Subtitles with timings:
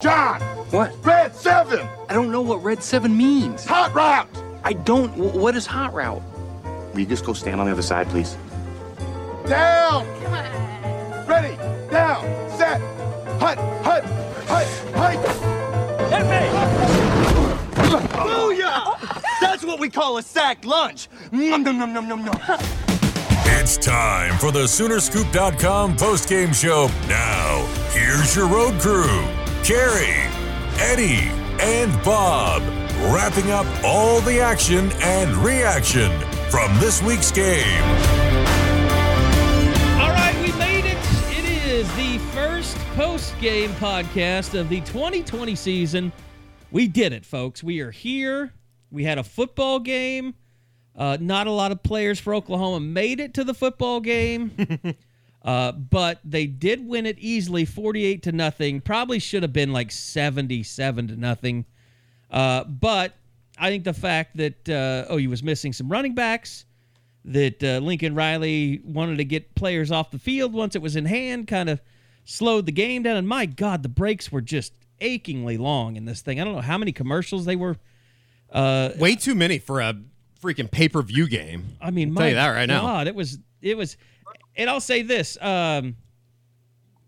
[0.00, 0.40] John!
[0.70, 0.94] What?
[1.04, 1.86] Red 7!
[2.08, 3.64] I don't know what Red 7 means.
[3.66, 4.28] Hot route!
[4.64, 5.10] I don't.
[5.10, 6.22] wh- What is hot route?
[6.92, 8.36] Will you just go stand on the other side, please?
[9.46, 10.06] Down!
[10.22, 11.26] Come on!
[11.26, 11.56] Ready,
[11.90, 12.24] down,
[12.56, 12.80] set,
[13.40, 14.04] hut, hut,
[14.48, 15.16] hut, hut!
[18.12, 19.40] Booyah!
[19.40, 21.08] That's what we call a sack lunch.
[21.30, 22.40] Nom nom nom nom nom nom.
[23.52, 26.88] It's time for the Soonerscoop.com postgame show.
[27.08, 29.24] Now, here's your road crew
[29.64, 30.26] Carrie,
[30.78, 31.28] Eddie,
[31.60, 32.62] and Bob,
[33.12, 36.10] wrapping up all the action and reaction
[36.50, 37.82] from this week's game.
[40.00, 40.98] All right, we made it.
[41.36, 46.10] It is the first post game podcast of the 2020 season.
[46.70, 47.62] We did it, folks.
[47.62, 48.52] We are here.
[48.90, 50.34] We had a football game.
[50.96, 54.50] Uh, not a lot of players for Oklahoma made it to the football game,
[55.42, 58.80] uh, but they did win it easily, 48 to nothing.
[58.80, 61.64] Probably should have been like 77 to nothing.
[62.30, 63.14] Uh, but
[63.58, 66.66] I think the fact that uh, OU was missing some running backs,
[67.24, 71.04] that uh, Lincoln Riley wanted to get players off the field once it was in
[71.04, 71.80] hand, kind of
[72.24, 73.16] slowed the game down.
[73.16, 76.40] And my God, the breaks were just achingly long in this thing.
[76.40, 77.76] I don't know how many commercials they were.
[78.50, 79.94] Uh, Way too many for a
[80.42, 81.76] freaking pay per view game.
[81.80, 82.82] I mean, I'll my tell you that right now.
[82.82, 83.96] God, it was it was,
[84.56, 85.96] and I'll say this: um,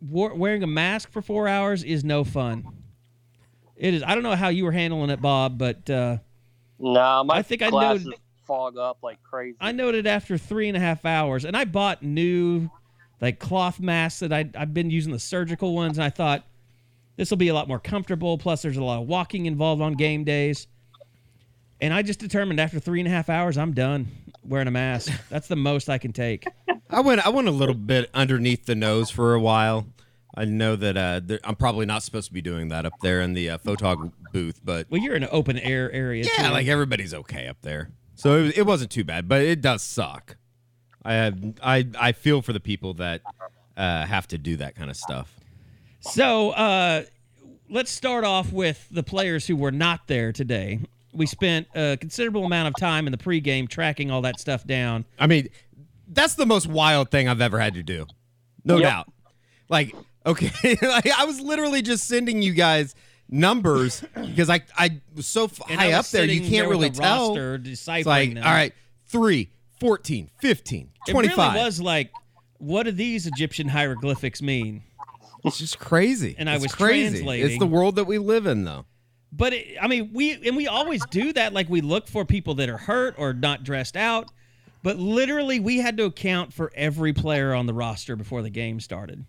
[0.00, 2.64] war, wearing a mask for four hours is no fun.
[3.76, 4.02] It is.
[4.02, 6.18] I don't know how you were handling it, Bob, but uh,
[6.78, 9.56] Nah, my I think I glasses noted- fog up like crazy.
[9.60, 12.68] I noted after three and a half hours, and I bought new
[13.20, 16.44] like cloth masks that I I've been using the surgical ones, and I thought
[17.16, 18.36] this will be a lot more comfortable.
[18.38, 20.66] Plus, there's a lot of walking involved on game days.
[21.82, 24.06] And I just determined after three and a half hours, I'm done
[24.44, 25.12] wearing a mask.
[25.28, 26.46] That's the most I can take.
[26.88, 29.86] I went I went a little bit underneath the nose for a while.
[30.34, 33.20] I know that uh, there, I'm probably not supposed to be doing that up there
[33.20, 36.24] in the uh, photog booth, but Well, you're in an open air area.
[36.24, 36.52] yeah, too.
[36.54, 39.28] like everybody's okay up there, so it, it wasn't too bad.
[39.28, 40.36] But it does suck.
[41.04, 43.22] I have, I I feel for the people that
[43.76, 45.34] uh, have to do that kind of stuff.
[46.00, 47.02] So uh,
[47.68, 50.78] let's start off with the players who were not there today.
[51.12, 55.04] We spent a considerable amount of time in the pregame tracking all that stuff down.
[55.18, 55.48] I mean,
[56.08, 58.06] that's the most wild thing I've ever had to do.
[58.64, 58.82] No Yep.
[58.82, 59.12] doubt.
[59.68, 60.50] Like, okay,
[60.82, 62.94] like, I was literally just sending you guys
[63.28, 66.76] numbers because I I was so And high was up there, you can't there with
[66.78, 67.28] really the tell.
[67.30, 68.44] roster It's like, them.
[68.44, 68.74] all right,
[69.06, 71.38] 3, 14, 15, 25.
[71.38, 72.10] It really was like,
[72.58, 74.82] what do these Egyptian hieroglyphics mean?
[75.44, 76.36] It's just crazy.
[76.38, 77.08] And I was crazy.
[77.10, 77.46] translating.
[77.46, 78.84] It's the world that we live in, though.
[79.32, 81.52] But it, I mean, we and we always do that.
[81.54, 84.30] Like we look for people that are hurt or not dressed out.
[84.82, 88.80] But literally, we had to account for every player on the roster before the game
[88.80, 89.24] started.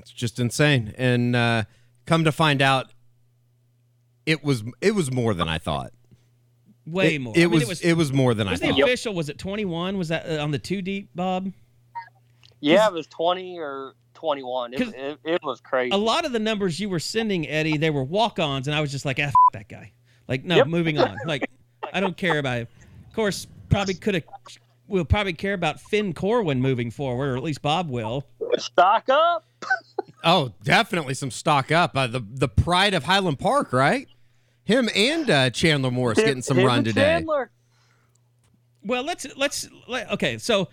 [0.00, 0.92] It's just insane.
[0.98, 1.64] And uh,
[2.04, 2.92] come to find out,
[4.26, 5.92] it was it was more than I thought.
[6.86, 7.32] Way It- more.
[7.36, 8.80] It, I mean, was, it was more than I was the thought.
[8.80, 9.14] official?
[9.14, 9.96] Was it twenty one?
[9.98, 11.52] Was that uh, on the two deep, Bob?
[12.62, 14.74] yeah, it was 20 or 21.
[14.74, 15.90] It, 'Cause- it, it was crazy.
[15.92, 18.80] A lot of the numbers you were sending, Eddie, they were walk ons, and I
[18.80, 19.92] was just like, ah, f- that guy.
[20.28, 20.66] Like, no, Yep.
[20.68, 21.16] moving on.
[21.26, 21.50] Like,
[21.92, 22.68] I don't care about him.
[23.08, 24.24] Of course, probably could have.
[24.86, 28.26] We'll probably care about Finn Corwin moving forward, or at least Bob will.
[28.58, 29.44] Stock up.
[30.24, 31.96] Oh, definitely some stock up.
[31.96, 34.06] Uh, the the pride of Highland Park, right?
[34.64, 37.00] Him and uh, Chandler Morris getting some Him run today.
[37.02, 37.50] Chandler.
[38.84, 40.38] Well, let's let's let, okay.
[40.38, 40.68] So,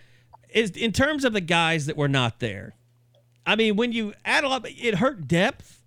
[0.49, 2.75] is in terms of the guys that were not there,
[3.47, 5.81] I mean, when you add a lot, it hurt depth,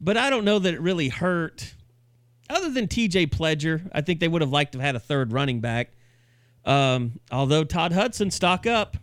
[0.00, 1.74] but I don't know that it really hurt.
[2.50, 3.28] Other than T.J.
[3.28, 5.92] Pledger, I think they would have liked to have had a third running back.
[6.64, 8.96] Um, although Todd Hudson stock up.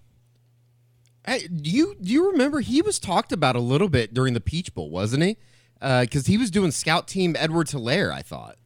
[1.25, 4.41] Hey, do you do you remember he was talked about a little bit during the
[4.41, 5.37] Peach Bowl, wasn't he?
[5.79, 8.11] Because he was doing scout team Edwards Hilaire.
[8.11, 8.57] I thought.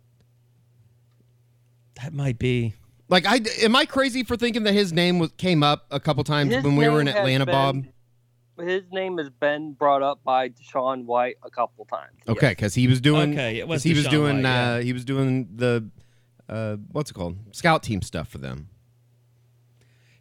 [2.02, 2.74] That might be.
[3.10, 6.24] Like, I am I crazy for thinking that his name was came up a couple
[6.24, 7.86] times His when we were in Atlanta, been- Bob?
[8.60, 12.18] His name has been brought up by DaShaun White a couple times.
[12.28, 13.34] Okay, because he was doing.
[13.34, 14.36] Okay, it was 'cause he was DaShaun doing.
[14.38, 14.72] White, yeah.
[14.74, 15.90] uh, he was doing the.
[16.48, 17.38] Uh, what's it called?
[17.52, 18.70] Scout team stuff for them.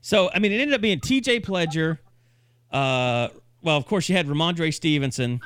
[0.01, 1.41] So I mean, it ended up being T.J.
[1.41, 1.99] Pledger.
[2.71, 3.29] Uh,
[3.63, 5.41] well, of course, you had Rhamondre Stevenson,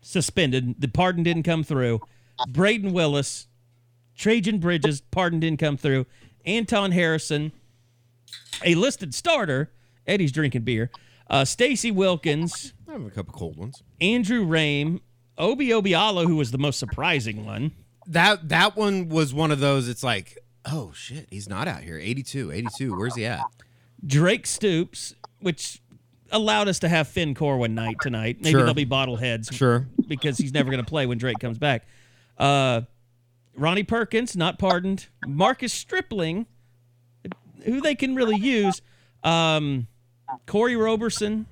[0.00, 0.80] suspended.
[0.80, 2.00] The pardon didn't come through.
[2.48, 3.46] Brayden Willis,
[4.16, 6.06] Trajan Bridges, pardon didn't come through.
[6.44, 7.52] Anton Harrison,
[8.64, 9.70] a listed starter.
[10.06, 10.90] Eddie's drinking beer.
[11.28, 13.82] Uh, Stacy Wilkins, I have a couple cold ones.
[14.00, 15.00] Andrew Raym,
[15.38, 17.72] Obi Obialo, who was the most surprising one.
[18.06, 19.88] That that one was one of those.
[19.88, 21.98] It's like, oh shit, he's not out here.
[21.98, 22.96] 82, 82.
[22.96, 23.42] Where's he at?
[24.06, 25.80] Drake Stoops, which
[26.30, 28.36] allowed us to have Finn Corwin night tonight.
[28.40, 28.64] Maybe Sure.
[28.64, 29.52] they'll be bottleheads.
[29.52, 29.86] Sure.
[30.06, 31.86] Because he's never going to play when Drake comes back.
[32.38, 32.82] Uh,
[33.56, 35.06] Ronnie Perkins, not pardoned.
[35.26, 36.46] Marcus Stripling,
[37.64, 38.82] who they can really use.
[39.24, 39.86] Um,
[40.46, 41.46] Corey Roberson.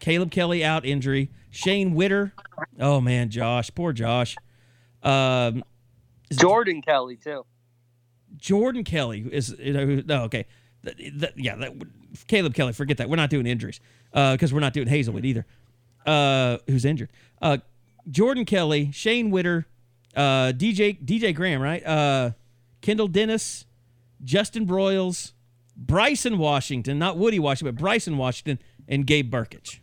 [0.00, 1.30] Caleb Kelly out injury.
[1.50, 2.32] Shane Witter.
[2.80, 3.70] Oh, man, Josh.
[3.74, 4.36] Poor Josh.
[5.02, 5.62] Um,
[6.32, 7.44] Jordan Kelly too.
[8.36, 10.46] Jordan Kelly is you know, no okay
[10.84, 11.72] Th- th- yeah that,
[12.26, 13.80] Caleb Kelly forget that we're not doing injuries
[14.12, 15.44] because we're not doing Haselwood either
[16.06, 17.10] uh, who's injured
[17.42, 17.58] uh,
[18.10, 19.66] Jordan Kelly Shane Witter
[20.16, 22.30] uh, DJ DJ Graham right uh,
[22.80, 23.66] Kendall Dennis
[24.24, 25.32] Justin Broyles
[25.76, 28.58] Bryson Washington not Woody Washington but Bryson Washington
[28.88, 29.78] and Gabe Brkic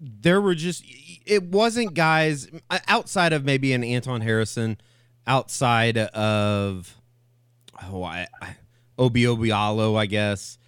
[0.00, 0.84] there were just
[1.26, 4.78] it wasn't guys uh, outside of maybe an Anton Harrison,
[5.26, 6.94] outside of
[7.90, 8.56] oh I, I
[8.98, 10.58] Obi Obialo, I guess.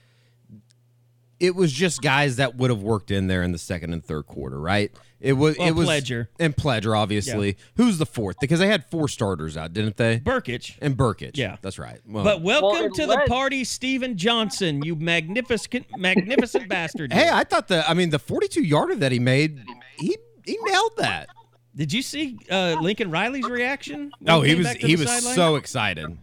[1.38, 4.26] It was just guys that would have worked in there in the second and third
[4.26, 4.90] quarter, right?
[5.18, 6.28] It was Well, it was Pledger.
[6.38, 7.56] and Pledger, obviously.
[7.76, 8.36] Who's the fourth?
[8.38, 10.18] Because they had four starters out, didn't they?
[10.20, 11.36] Brkic And Brkic.
[11.36, 11.56] Yeah.
[11.62, 12.00] that's right.
[12.06, 17.30] Well, but welcome Well, it to the party Stephen Johnson you magnificent magnificent bastard hey.
[17.32, 19.62] I thought the I mean the forty-two yarder that he made,
[19.98, 21.28] he he nailed that.
[21.74, 24.10] Did you see uh, Lincoln Riley's reaction?
[24.20, 25.34] when Oh, he came was he was sideline?
[25.34, 26.18] so excited.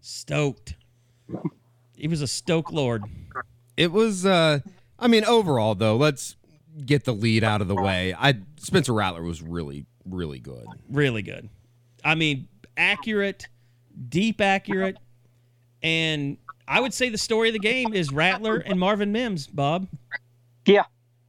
[0.00, 0.74] stoked.
[1.96, 3.04] He was a stoke lord.
[3.76, 4.60] It was uh
[4.98, 6.36] I mean overall though, let's
[6.84, 8.14] get the lead out of the way.
[8.18, 10.66] I Spencer Rattler was really really good.
[10.88, 11.48] Really good.
[12.04, 13.46] I mean, accurate,
[14.08, 14.96] deep accurate,
[15.82, 16.36] and
[16.66, 19.46] I would say the story of the game is Rattler and Marvin Mims.
[19.46, 19.88] Bob.
[20.66, 20.84] Yeah,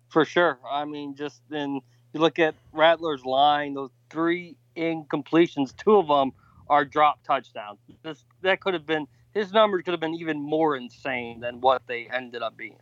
[0.10, 0.60] for sure.
[0.69, 1.81] I mean, just then
[2.13, 6.31] you look at Rattler's line; those three incompletions, two of them
[6.69, 7.80] are drop touchdowns.
[8.04, 11.84] This that could have been his numbers could have been even more insane than what
[11.88, 12.78] they ended up being.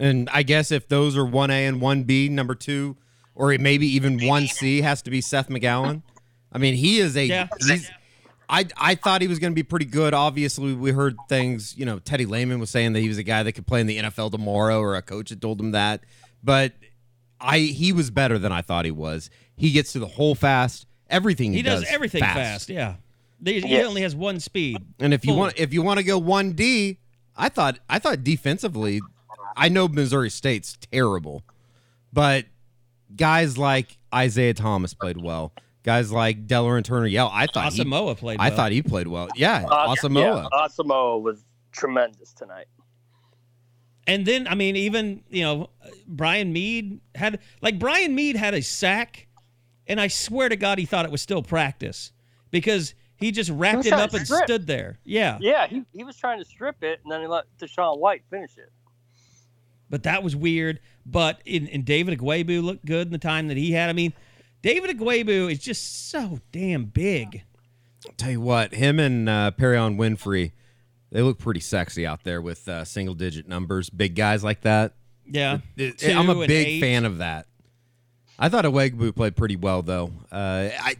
[0.00, 2.96] And I guess if those are 1A and 1B, number 2
[3.36, 6.02] or maybe even 1C has to be Seth McGowan.
[6.52, 7.48] I mean, he is a Yeah.
[7.60, 7.88] he's
[8.48, 10.12] I I thought he was going to be pretty good.
[10.12, 13.42] Obviously, we heard things, you know, Teddy Lehman was saying that he was a guy
[13.44, 16.02] that could play in the NFL tomorrow or a coach had told him that.
[16.42, 16.72] But
[17.40, 19.30] I he was better than I thought he was.
[19.54, 20.86] He gets to the hole fast.
[21.08, 22.68] Everything he, He does, everything fast.
[22.70, 22.94] Yeah.
[23.44, 23.86] He, he Yes.
[23.86, 24.78] only has one speed.
[24.98, 25.38] And if you Full.
[25.38, 26.96] want if you want to go 1D,
[27.36, 29.00] I thought I thought defensively,
[29.60, 31.44] I know Missouri State's terrible,
[32.12, 32.46] but
[33.14, 35.52] guys like Isaiah Thomas played well.
[35.82, 38.38] Guys like Delarrin Turner, yeah, I thought he, played.
[38.40, 38.56] I well.
[38.56, 39.28] thought he played well.
[39.34, 40.48] Yeah, Uh, Asamoah.
[40.50, 42.66] Yeah, Asamoah was tremendous tonight.
[44.06, 45.70] And then, I mean, even you know,
[46.06, 49.28] Brian Mead had like Brian Mead had a sack,
[49.86, 52.12] and I swear to God, he thought it was still practice
[52.50, 54.98] because he just wrapped was it up and stood there.
[55.04, 58.22] Yeah, Yeah, he, he was trying to strip it, and then he let DaShaun White
[58.30, 58.70] finish it.
[59.90, 60.80] But that was weird.
[61.04, 63.90] But in, in David Aguebu looked good in the time that he had.
[63.90, 64.12] I mean,
[64.62, 67.42] David Aguebu is just so damn big.
[68.06, 70.52] I'll tell you what, him and uh, Perrion Winfrey,
[71.12, 74.94] they look pretty sexy out there with uh, single digit numbers, big guys like that.
[75.26, 76.80] Yeah, It- I'm a big eight.
[76.80, 77.46] fan of that.
[78.38, 80.10] I thought Aguebu played pretty well though.
[80.32, 80.96] Uh, I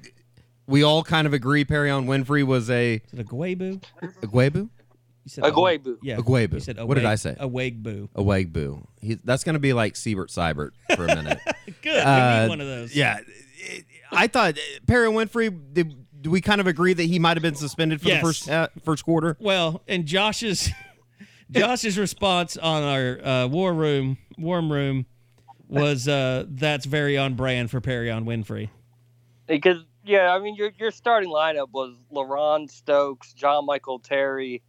[0.66, 3.80] we all kind of agree Perrion Winfrey was a Is it Aguebu?
[4.22, 4.68] Agwebu?
[5.36, 5.98] You said Aguebu.
[6.02, 6.54] Yeah, Aguebu.
[6.54, 7.36] You said What did I say?
[7.38, 8.08] Awegbu.
[8.16, 8.84] Awegbu.
[9.00, 11.38] He, that's going to be like Siebert Seibert for a minute.
[11.82, 11.94] Good.
[11.94, 12.94] we Uh, need one of those.
[12.96, 13.18] yeah,
[13.58, 14.54] it- I thought
[14.86, 15.56] Perrion Winfrey.
[15.72, 18.20] Did, do we kind of agree that he might have been suspended for Yes.
[18.20, 19.36] the first uh, first quarter?
[19.40, 20.70] Well, and Josh's
[21.50, 25.06] Josh's response on our uh, war room warm room
[25.68, 28.68] was uh, that's very on brand for Perrion Winfrey.
[29.46, 34.62] Because yeah, I mean your your starting lineup was LaRon Stokes, John Michael Terry,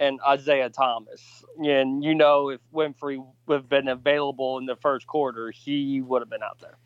[0.00, 1.44] and Isaiah Thomas.
[1.58, 6.22] And you know if Winfrey would have been available in the first quarter, he would
[6.22, 6.76] have been out there.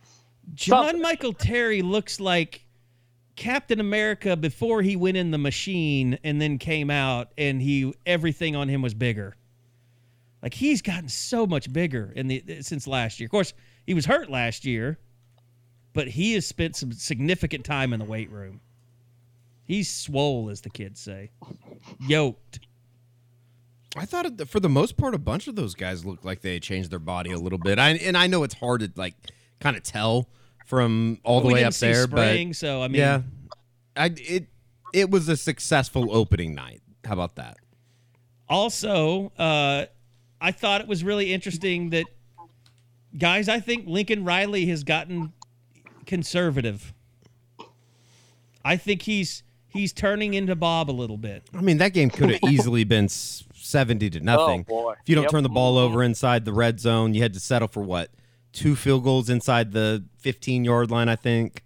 [0.54, 1.02] John Something.
[1.02, 2.64] Michael Terry looks like
[3.36, 8.56] Captain America before he went in the machine and then came out and he everything
[8.56, 9.36] on him was bigger.
[10.42, 13.26] Like he's gotten so much bigger in the since last year.
[13.26, 13.52] Of course,
[13.86, 14.98] he was hurt last year,
[15.92, 18.60] but he has spent some significant time in the weight room.
[19.64, 21.30] He's swole, as the kids say,
[22.00, 22.60] yoked.
[23.96, 26.60] I thought it, for the most part, a bunch of those guys looked like they
[26.60, 27.78] changed their body a little bit.
[27.78, 29.14] I, and I know it's hard to like
[29.60, 30.28] kind of tell
[30.66, 32.04] from all the way up see there.
[32.04, 33.22] spring, but so I mean, yeah,
[33.96, 34.46] I it
[34.92, 36.82] it was a successful opening night.
[37.04, 37.56] How about that?
[38.48, 39.86] Also, uh,
[40.40, 42.06] I thought it was really interesting that
[43.18, 43.48] guys.
[43.48, 45.32] I think Lincoln Riley has gotten
[46.06, 46.94] conservative.
[48.64, 51.42] I think he's he's turning into Bob a little bit.
[51.54, 53.08] I mean, that game could have easily been
[53.70, 54.64] s- seventy to nothing.
[54.68, 54.92] Oh, boy.
[55.02, 55.30] If you don't Yep.
[55.30, 58.10] turn the ball over inside the red zone, you had to settle for what
[58.52, 61.08] two field goals inside the fifteen yard line.
[61.08, 61.62] I think.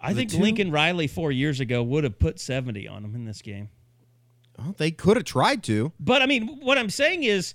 [0.00, 0.38] I think two?
[0.38, 3.70] Lincoln Riley four years ago would have put seventy on them in this game.
[4.58, 5.92] Well, they could have tried to.
[6.00, 7.54] But I mean, what I'm saying is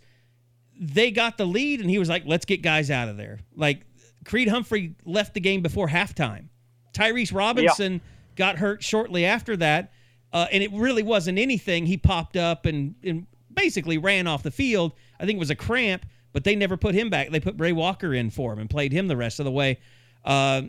[0.80, 3.40] they got the lead and he was like, let's get guys out of there.
[3.56, 3.82] Like
[4.26, 6.46] Creed Humphrey left the game before halftime.
[6.94, 8.02] Tyrese Robinson
[8.36, 9.92] got hurt shortly after that.
[10.34, 11.86] Uh, and it really wasn't anything.
[11.86, 14.94] He popped up and, and basically ran off the field.
[15.20, 17.30] I think it was a cramp, but they never put him back.
[17.30, 19.80] They put Bray Walker in for him and played him the rest of the way.
[20.24, 20.64] Uh,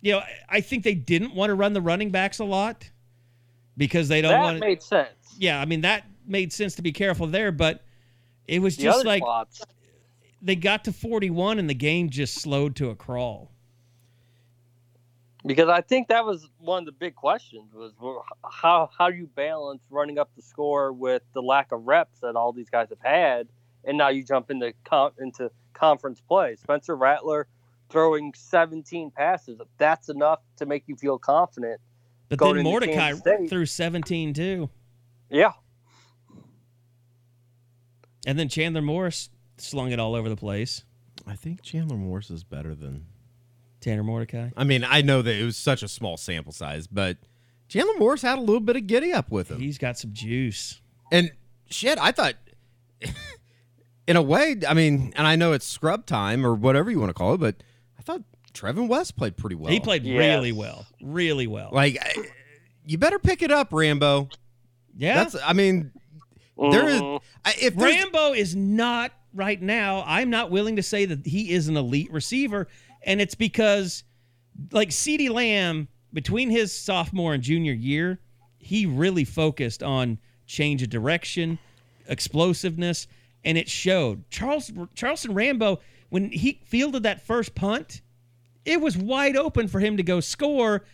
[0.00, 2.90] you know, I think they didn't want to run the running backs a lot
[3.76, 5.08] because they don't that want That made sense.
[5.38, 7.82] yeah, I mean that made sense to be careful there, but
[8.46, 9.62] it was The just like spots,
[10.42, 13.50] they got to 41 and the game just slowed to a crawl.
[15.46, 17.92] Because I think that was one of the big questions was
[18.44, 22.36] how how do you balance running up the score with the lack of reps that
[22.36, 23.48] all these guys have had,
[23.84, 26.56] and now you jump into con- into conference play.
[26.56, 27.46] Spencer Rattler
[27.90, 29.60] throwing 17 passes.
[29.78, 31.80] That's enough to make you feel confident.
[32.28, 34.70] But Going then Mordecai Kansas threw 17 too.
[35.30, 35.52] Yeah,
[38.26, 40.84] And then Chandler Morris slung it all over the place.
[41.26, 43.06] I think Chandler Morris is better than.
[43.84, 44.48] Tanner Mordecai.
[44.56, 47.18] I mean, I know that it was such a small sample size, but
[47.68, 49.60] Chandler Morris had a little bit of giddy up with him.
[49.60, 50.80] He's got some juice.
[51.12, 51.30] And
[51.70, 52.34] shit, I thought,
[54.06, 57.10] in a way, I mean, and I know it's scrub time or whatever you want
[57.10, 57.56] to call it, but
[57.98, 58.22] I thought
[58.52, 59.70] Trevin West played pretty well.
[59.72, 60.18] he played Yes.
[60.18, 60.86] really well.
[61.02, 61.70] Really well.
[61.72, 62.28] like, I-
[62.86, 64.28] you better pick it up, Rambo.
[64.96, 65.24] yeah.
[65.24, 65.90] That's, I mean,
[66.58, 67.02] there is.
[67.60, 70.04] If Rambo is not right now.
[70.06, 72.68] I'm not willing to say that he is an elite receiver,
[73.04, 74.04] and it's because,
[74.72, 78.20] like Ceedee Lamb, between his sophomore and junior year,
[78.58, 81.58] he really focused on change of direction,
[82.08, 83.06] explosiveness,
[83.44, 84.28] and it showed.
[84.30, 88.00] Charles Charleston Rambo, when he fielded that first punt,
[88.64, 90.84] it was wide open for him to go score,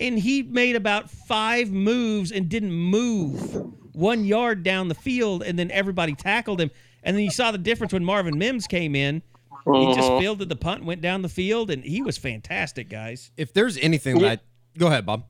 [0.00, 5.58] and he made about five moves and didn't move one yard down the field, and
[5.58, 6.70] then everybody tackled him.
[7.02, 9.22] And then you saw the difference when Marvin Mims came in.
[9.74, 10.20] He just Mhm.
[10.20, 13.30] fielded the punt, went down the field, and he was fantastic, guys.
[13.36, 14.28] if there's anything Yeah.
[14.30, 14.40] that,
[14.76, 15.24] go ahead, Bob.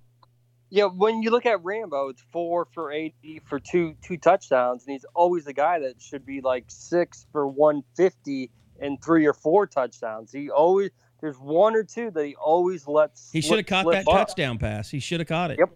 [0.71, 4.93] Yeah, when you look at Rambo, it's four for eighty for two two touchdowns, and
[4.93, 9.33] he's always the guy that should be like six for one fifty and three or
[9.33, 10.31] four touchdowns.
[10.31, 10.91] He always
[11.21, 13.33] there's one or two that he always lets.
[13.33, 14.13] He should have caught that by.
[14.13, 14.91] touchdown pass.
[14.91, 15.59] He should have caught it.
[15.59, 15.71] Yep.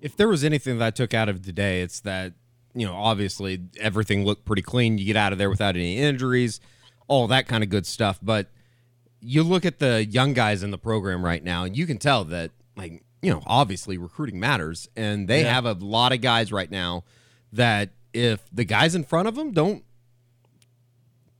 [0.00, 2.32] If there was anything that I took out of today, it's that,
[2.74, 4.96] you know, obviously everything looked pretty clean.
[4.96, 6.58] You get out of there without any injuries,
[7.10, 8.20] all that kind of good stuff.
[8.22, 8.46] But
[9.20, 12.24] you look at the young guys in the program right now, and you can tell
[12.26, 14.88] that, like, you know, obviously recruiting matters.
[14.96, 15.52] And they Yeah.
[15.52, 17.02] have a lot of guys right now
[17.52, 19.82] that if the guys in front of them don't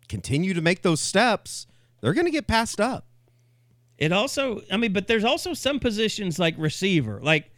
[0.09, 1.69] continue to make those steps,
[2.01, 3.07] they're going to get passed up.
[3.97, 7.53] It also, I mean, but there's also some positions like receiver, like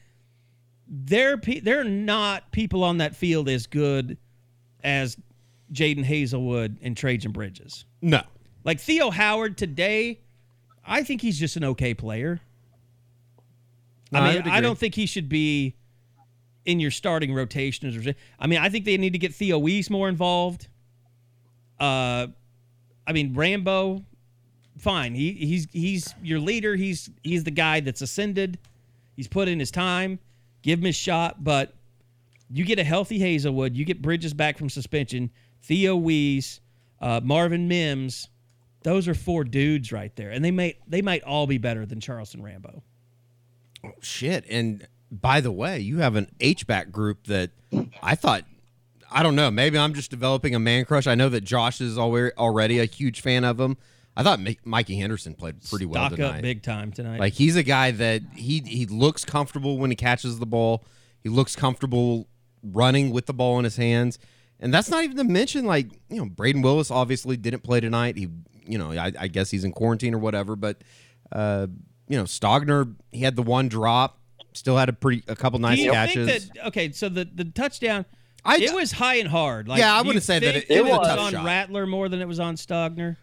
[0.86, 4.18] they're pe- they're not people on that field as good
[4.84, 5.16] as
[5.72, 7.84] Jadon Haselwood and Trajan Bridges.
[8.00, 8.22] No.
[8.64, 10.20] Like Theo Howard today,
[10.84, 12.40] I think he's just an okay player.
[14.10, 15.74] No, I I mean, would I, don't think he should be
[16.64, 18.06] in your starting rotations.
[18.06, 20.68] Or I mean, I think they need to get Theo Wease more involved.
[21.80, 22.28] Uh,
[23.06, 24.04] I mean, Rambo,
[24.78, 25.14] fine.
[25.14, 26.76] He he's he's your leader.
[26.76, 28.58] He's he's the guy that's ascended.
[29.16, 30.18] He's put in his time.
[30.62, 31.74] Give him his shot, but
[32.50, 33.74] you get a healthy Hazelwood.
[33.74, 35.30] You get Bridges back from suspension.
[35.62, 36.60] Theo Wease,
[37.00, 38.28] uh, Marvin Mims.
[38.82, 42.00] Those are four dudes right there, and they may they might all be better than
[42.00, 42.82] Charleston Rambo.
[43.84, 44.44] Oh, shit.
[44.50, 47.50] And by the way, you have an H back group that
[48.02, 48.44] I thought
[49.14, 51.06] I don't know, maybe I'm just developing a man crush.
[51.06, 53.76] I know that Josh is alre- already a huge fan of him.
[54.16, 56.36] I thought Mikey Henderson played pretty well Stock tonight.
[56.36, 57.18] up big time tonight.
[57.18, 60.84] Like he's a guy that he he looks comfortable when he catches the ball.
[61.22, 62.28] He looks comfortable
[62.62, 64.18] running with the ball in his hands.
[64.62, 68.16] And that's not even to mention like, you know, Brayden Willis obviously didn't play tonight.
[68.16, 68.28] He
[68.64, 70.82] you know, I, I guess he's in quarantine or whatever, but
[71.32, 71.66] uh,
[72.08, 74.18] you know, Stogner, he had the one drop,
[74.54, 76.26] still had a pretty a couple nice catches.
[76.28, 76.92] think that okay?
[76.92, 78.04] So the the touchdown,
[78.44, 79.66] I- it was high and hard.
[79.66, 81.44] Like, Yeah, I wouldn't say that think it- it was a was on shot.
[81.44, 83.16] Rattler more than it was on Stogner.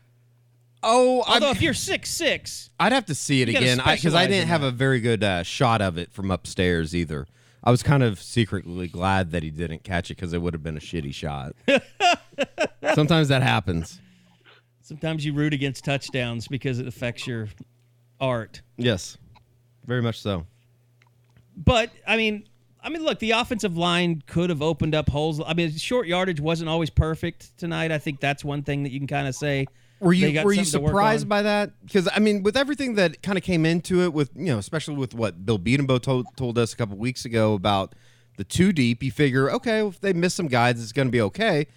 [0.82, 3.96] Oh, Although I'm- if you're six six, I'd have to see it again because I,
[3.96, 4.68] specialize didn't have that.
[4.68, 7.28] a very good uh, shot of it from upstairs either.
[7.70, 10.64] I was kind of secretly glad that he didn't catch it because it would have
[10.64, 11.54] been a shitty shot.
[12.96, 14.02] Sometimes that happens.
[14.82, 17.48] sometimes you root against touchdowns because it affects your
[18.20, 18.64] art.
[18.78, 19.20] Yes,
[19.86, 20.48] very much so.
[21.56, 22.50] But I mean,
[22.82, 25.40] I mean, look, the offensive line could have opened up holes.
[25.46, 27.92] I mean, short yardage wasn't always perfect tonight.
[27.92, 29.68] I think that's one thing that you can kind of say.
[30.00, 31.72] Were you were you something to work surprised by that?
[31.84, 34.96] Because I mean, with everything that kind of came into it, with you know, especially
[34.96, 37.96] with what Bill Bedenbaugh told told us a couple weeks ago about
[38.38, 41.12] the two deep, you figure, okay, well, if they miss some guys, it's going to
[41.12, 41.68] be okay.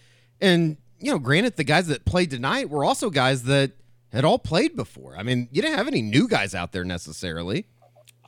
[0.40, 3.72] And you know, granted, the guys that played tonight were also guys that
[4.12, 5.16] had all played before.
[5.16, 7.66] I mean, you didn't have any new guys out there necessarily.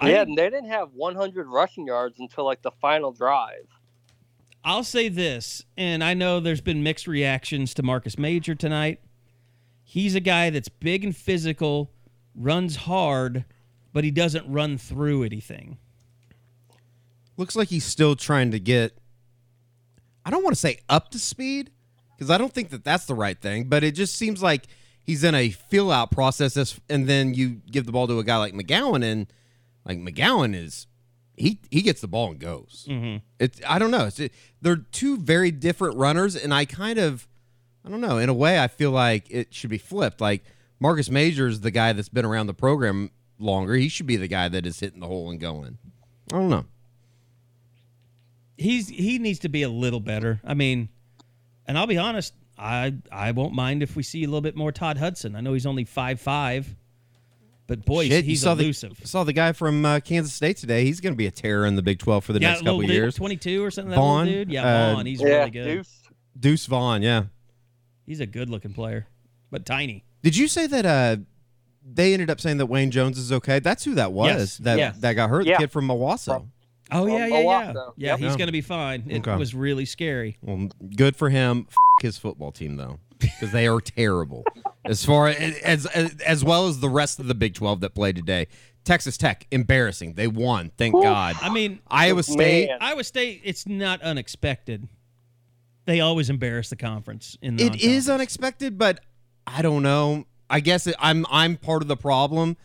[0.03, 3.69] Yeah, and they didn't have 100 rushing yards until like the final drive.
[4.65, 9.01] I'll say this, and I know there's been mixed reactions to Marcus Major tonight.
[9.85, 11.93] He's a guy that's big and physical,
[12.35, 13.45] runs hard,
[13.93, 15.79] but he doesn't run through anything.
[17.37, 18.99] Looks like he's still trying to get.
[20.25, 21.71] I don't want to say up to speed
[22.17, 24.67] because I don't think that that's the right thing, but it just seems like
[25.03, 26.81] he's in a fill out process.
[26.89, 29.27] And then you give the ball to a guy like McGowan, and
[29.85, 30.87] like McGowan is
[31.37, 32.87] he he gets the ball and goes.
[32.89, 33.19] Mm-hmm.
[33.39, 34.07] It's I don't know.
[34.07, 34.21] It's,
[34.61, 37.29] they're two very different runners, and I kind of
[37.85, 38.19] I don't know.
[38.19, 40.21] In a way, I feel like it should be flipped.
[40.21, 40.45] Like
[40.81, 43.75] Marcus Major is the guy that's been around the program longer.
[43.75, 45.79] He should be the guy that is hitting the hole and going.
[46.33, 46.65] I don't know.
[48.57, 50.41] He's he needs to be a little better.
[50.45, 50.89] I mean,
[51.67, 54.73] and I'll be honest, I I won't mind if we see a little bit more
[54.73, 55.37] Todd Hudson.
[55.37, 56.75] I know he's only five five,
[57.67, 59.01] but boy, Shit, you he's saw elusive.
[59.01, 60.85] The, saw the guy from uh, Kansas State today.
[60.85, 62.81] He's going to be a terror in the Big 12 for the yeah, next couple
[62.81, 63.15] dude, years.
[63.17, 63.91] 22 or something.
[63.91, 65.07] That Vaughn, little dude, yeah, uh, Vaughn.
[65.07, 65.65] He's yeah, really good.
[65.65, 66.03] Deuce.
[66.39, 67.25] Deuce Vaughn, yeah.
[68.07, 69.07] He's a good looking player,
[69.51, 70.05] but tiny.
[70.23, 71.17] Did you say that uh,
[71.85, 73.59] they ended up saying that Wayne Jones is okay?
[73.59, 74.99] That's who that was Yes, that yes.
[74.99, 75.47] that got hurt.
[75.47, 75.57] Yeah.
[75.57, 76.31] The kid from Milwaukee.
[76.31, 77.43] Oh Um, yeah, yeah, yeah.
[77.43, 77.93] Owasso.
[77.97, 78.19] Yeah, Yep.
[78.19, 78.37] he's Yeah.
[78.37, 79.05] going to be fine.
[79.09, 79.37] It Okay.
[79.37, 80.37] was really scary.
[80.43, 81.67] Well, good for him.
[81.69, 84.45] F- his football team though, because they are terrible
[84.85, 85.87] as far as, as
[86.21, 88.49] as well as the rest of the Big 12 that played today.
[88.85, 90.13] Texas Tech, embarrassing.
[90.13, 90.71] They won.
[90.77, 91.37] Thank God.
[91.41, 92.69] I mean, Iowa State.
[92.69, 92.79] Man.
[92.83, 93.41] Iowa State.
[93.45, 94.89] It's not unexpected.
[95.87, 97.37] They always embarrass the conference.
[97.43, 99.01] In the It is unexpected, but
[99.47, 100.27] I don't know.
[100.49, 102.57] I guess it, I'm I'm part of the problem.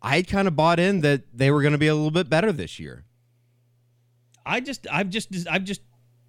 [0.00, 2.28] I had kind of bought in that they were going to be a little bit
[2.30, 3.04] better this year.
[4.46, 5.80] I just, I've just, I've just.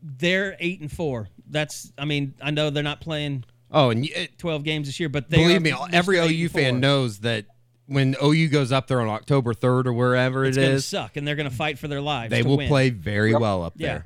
[0.01, 1.29] They're eight and four.
[1.49, 1.91] That's.
[1.97, 5.29] I mean, I know they're not playing Oh, and it, twelve games this year, but
[5.29, 7.45] they believe me, every OU fan knows that
[7.85, 11.17] when OU goes up there on October 3rd or wherever it's it going to suck,
[11.17, 12.29] and they're going to fight for their lives.
[12.31, 12.67] they will win.
[12.67, 13.87] play very well up Yeah.
[13.87, 14.05] there.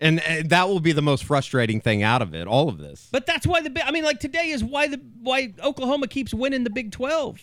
[0.00, 3.08] And, and that will be the most frustrating thing out of it, all of this.
[3.12, 3.86] But that's why the.
[3.86, 7.40] I mean, like today is why the why Oklahoma keeps winning the Big Twelve.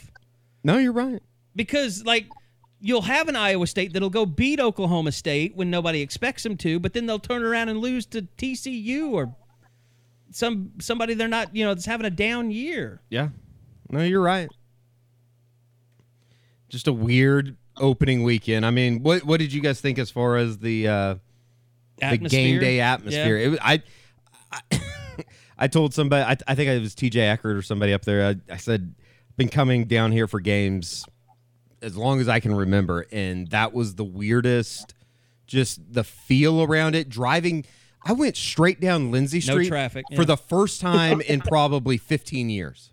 [0.64, 1.22] No, you're right.
[1.56, 2.26] because like
[2.82, 6.80] you'll have an Iowa State that'll go beat Oklahoma State when nobody expects them to,
[6.80, 9.34] but then they'll turn around and lose to TCU or
[10.32, 13.02] some somebody they're not, you know, that's having a down year.
[13.10, 13.30] Yeah.
[13.90, 14.50] No, you're right.
[16.70, 18.66] Just a weird opening weekend.
[18.66, 21.16] I mean, what what did you guys think as far as the uh
[22.02, 23.38] the game day atmosphere?
[23.38, 23.46] Yeah.
[23.46, 23.84] It was, I,
[24.52, 24.62] I
[25.58, 28.28] I told somebody I, I think it was TJ Eckert or somebody up there.
[28.28, 28.96] I, I said
[29.38, 31.06] been coming down here for games
[31.82, 34.94] as long as I can remember and that was the weirdest
[35.48, 37.66] just the feel around it driving
[38.04, 40.26] I went straight down Lindsey No Street traffic, for yeah.
[40.26, 42.92] the first time in probably 15 years.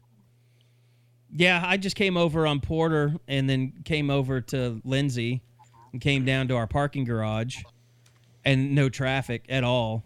[1.31, 5.43] Yeah, I just came over on Porter and then came over to Lindsey
[5.93, 7.59] and came down to our parking garage
[8.49, 10.05] and no traffic at all.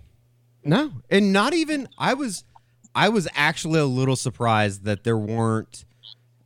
[0.65, 1.89] No, and not even.
[1.97, 2.45] I was,
[2.93, 5.85] I was actually a little surprised that there weren't,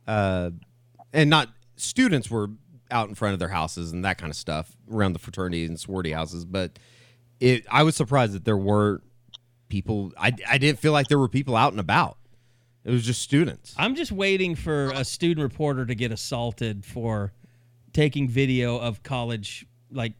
[0.05, 0.51] uh,
[1.11, 2.49] and not students were
[2.91, 5.79] out in front of their houses and that kind of stuff around the fraternity and
[5.79, 6.77] sorority houses, but
[7.39, 7.65] it.
[7.69, 9.01] I was surprised that there weren't
[9.67, 10.13] people.
[10.17, 12.17] I I didn't feel like there were people out and about.
[12.85, 13.73] It was just students.
[13.75, 17.33] I'm just waiting for a student reporter to get assaulted for
[17.91, 20.13] taking video of college like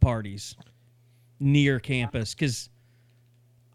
[0.00, 0.56] parties
[1.42, 2.70] near campus because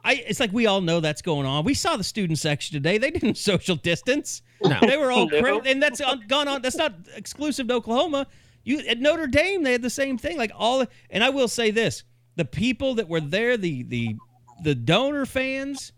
[0.03, 1.65] I it's like we all know that's going on.
[1.65, 4.41] We saw the student section today; they didn't social distance.
[4.63, 4.80] No.
[4.82, 5.62] They were all No.
[5.62, 6.62] and that's gone on.
[6.62, 8.27] That's not exclusive to Oklahoma.
[8.63, 10.38] You at Notre Dame, they had the same thing.
[10.38, 12.03] Like all, and I will say this:
[12.36, 14.15] the people that were there, the the
[14.63, 15.91] the donor fans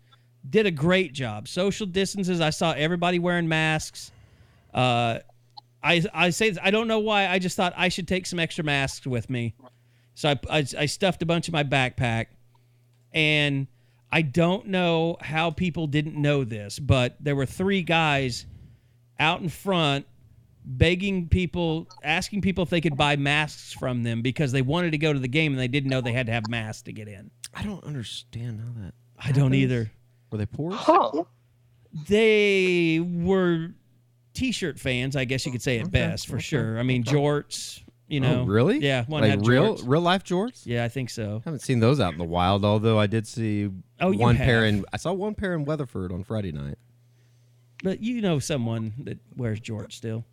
[0.48, 1.48] did a great job.
[1.48, 2.40] Social distances.
[2.40, 4.10] I saw everybody wearing masks.
[4.74, 5.18] Uh,
[5.82, 7.28] I I say this, I don't know why.
[7.28, 9.54] I just thought I should take some extra masks with me,
[10.14, 12.26] so I, I I stuffed a bunch in my backpack,
[13.12, 13.66] and
[14.12, 18.46] I don't know how people didn't know this, but there were three guys
[19.18, 20.06] out in front
[20.64, 24.98] begging people, asking people if they could buy masks from them because they wanted to
[24.98, 27.08] go to the game and they didn't know they had to have masks to get
[27.08, 27.30] in.
[27.54, 28.94] I don't understand how that.
[29.18, 29.90] I don't either.
[30.30, 30.72] Were they poor?
[30.72, 31.24] Huh.
[32.08, 33.70] They were
[34.32, 36.78] t-shirt fans, I guess you could say at Okay, best for okay, sure.
[36.78, 38.40] I mean, jorts, you know.
[38.42, 38.78] Oh, really?
[38.80, 39.82] Yeah, one like had real jorts.
[39.86, 40.62] real life jorts.
[40.66, 41.36] Yeah, I think so.
[41.36, 43.70] I haven't seen those out in the wild, although I did see
[44.00, 44.84] Oh, you one pair in.
[44.92, 46.76] I saw one pair in Weatherford on Friday night.
[47.82, 50.24] But you know someone that wears jorts still.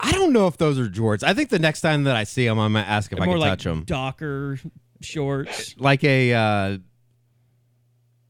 [0.00, 1.22] I don't know if those are jorts.
[1.22, 3.30] I think the next time that I see them, I'm gonna ask if They're I
[3.30, 3.84] can like touch them.
[3.84, 4.58] Docker
[5.00, 5.74] shorts.
[5.78, 6.78] Like a, uh,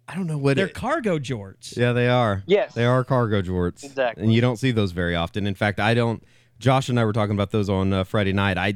[0.07, 0.57] I don't know what.
[0.57, 1.77] They're it- cargo jorts.
[1.77, 2.43] yeah, they are.
[2.47, 2.75] Yes.
[2.75, 3.85] they are cargo jorts.
[3.85, 4.25] Exactly.
[4.25, 5.47] and you don't see those very often.
[5.47, 6.23] In fact, I don't.
[6.59, 8.57] Josh and I were talking about those on uh, Friday night.
[8.57, 8.75] I,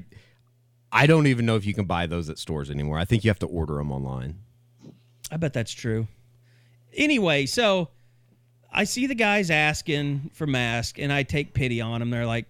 [0.90, 2.98] I don't even know if you can buy those at stores anymore.
[2.98, 4.38] I think you have to order them online.
[5.30, 6.08] I bet that's true.
[6.94, 7.88] Anyway, so
[8.72, 12.10] I see the guys asking for masks, and I take pity on them.
[12.10, 12.46] They're like,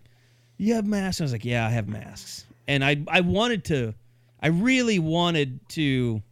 [0.57, 3.95] "You have masks?" I was like, "Yeah, I have masks." And I, I wanted to,
[4.41, 6.23] I really wanted to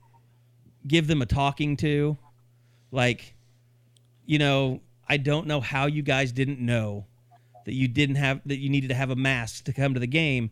[0.86, 2.16] give them a talking to,
[2.92, 3.34] like,
[4.26, 7.06] you know, I don't know how you guys didn't know
[7.66, 10.06] that you didn't have that you needed to have a mask to come to the
[10.06, 10.50] game,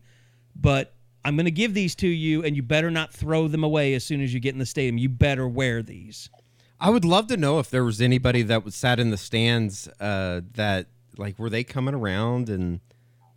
[0.55, 3.95] but I'm going to give these to you, and you better not throw them away
[3.95, 4.99] as soon as you get in the stadium.
[4.99, 6.29] You better wear these.
[6.79, 9.87] I would love to know if there was anybody that was sat in the stands
[9.99, 10.85] uh, that
[11.17, 12.79] like were they coming around and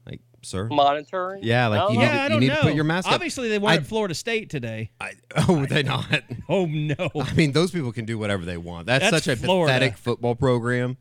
[0.05, 1.45] like, sir, Monitoring.
[1.45, 2.03] Yeah, like, No, you no.
[2.03, 3.15] need to- I you don't need to put your mask up.
[3.15, 4.91] Obviously, they weren't I- Florida State today.
[5.01, 5.13] I,
[5.49, 6.05] oh, were they not?
[6.51, 7.11] Oh no.
[7.15, 8.87] I mean, those people can do whatever they want.
[8.87, 9.73] That's, That's such a Florida.
[9.73, 10.97] pathetic football program.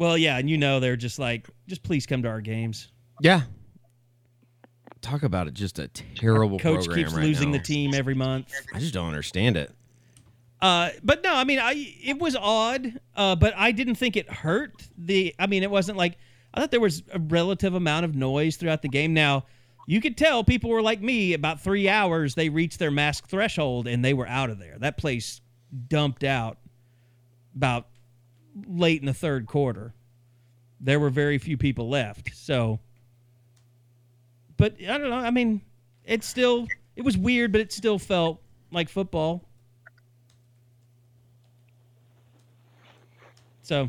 [0.00, 2.88] Well, yeah, and you know they're just like, just please come to our games.
[3.20, 3.42] Yeah.
[5.02, 7.58] Talk about it, just a terrible Coach program keeps right losing now.
[7.58, 8.50] the team every month.
[8.72, 9.70] I just don't understand it.
[10.62, 14.30] Uh, but no, I mean, I it was odd, uh, but I didn't think it
[14.30, 14.72] hurt.
[14.96, 16.16] The, I mean, it wasn't like
[16.54, 19.12] I thought there was a relative amount of noise throughout the game.
[19.12, 19.44] Now,
[19.86, 21.34] you could tell people were like me.
[21.34, 24.78] About three hours, they reached their mask threshold and they were out of there.
[24.78, 25.42] That place
[25.88, 26.56] dumped out
[27.54, 27.86] about
[28.68, 29.94] late in the third quarter.
[30.80, 32.34] There were very few people left.
[32.34, 32.80] So,
[34.56, 35.16] but I don't know.
[35.16, 35.60] I mean,
[36.04, 39.44] it still it was weird, but it still felt like football.
[43.62, 43.88] So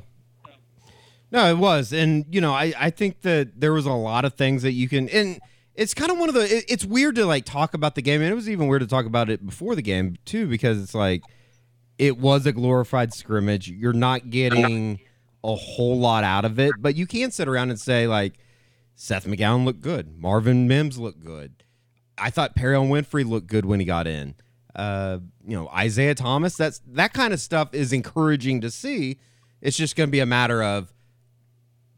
[1.31, 4.33] No, it was, and you know, I I think that there was a lot of
[4.35, 5.39] things that you can, and
[5.75, 6.57] it's kind of one of the.
[6.57, 8.87] It, it's weird to like talk about the game, and it was even weird to
[8.87, 11.23] talk about it before the game too, because it's like
[12.01, 13.69] it was a glorified scrimmage.
[13.69, 14.99] You're not getting
[15.43, 18.33] a whole lot out of it, but you can sit around and say like
[18.95, 21.63] Seth McGowan looked good, Marvin Mims looked good.
[22.17, 24.33] I thought Perry Winfrey looked good when he got in.
[24.75, 26.55] Uh, you know, Isaiah Thomas.
[26.55, 29.19] That's that kind of stuff is encouraging to see.
[29.61, 30.91] It's just going to be a matter of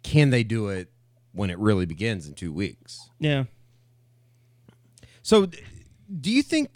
[0.03, 0.89] can they do it
[1.31, 3.09] when it really begins in two weeks.
[3.19, 3.45] yeah,
[5.21, 5.59] So, d-
[6.19, 6.69] do you think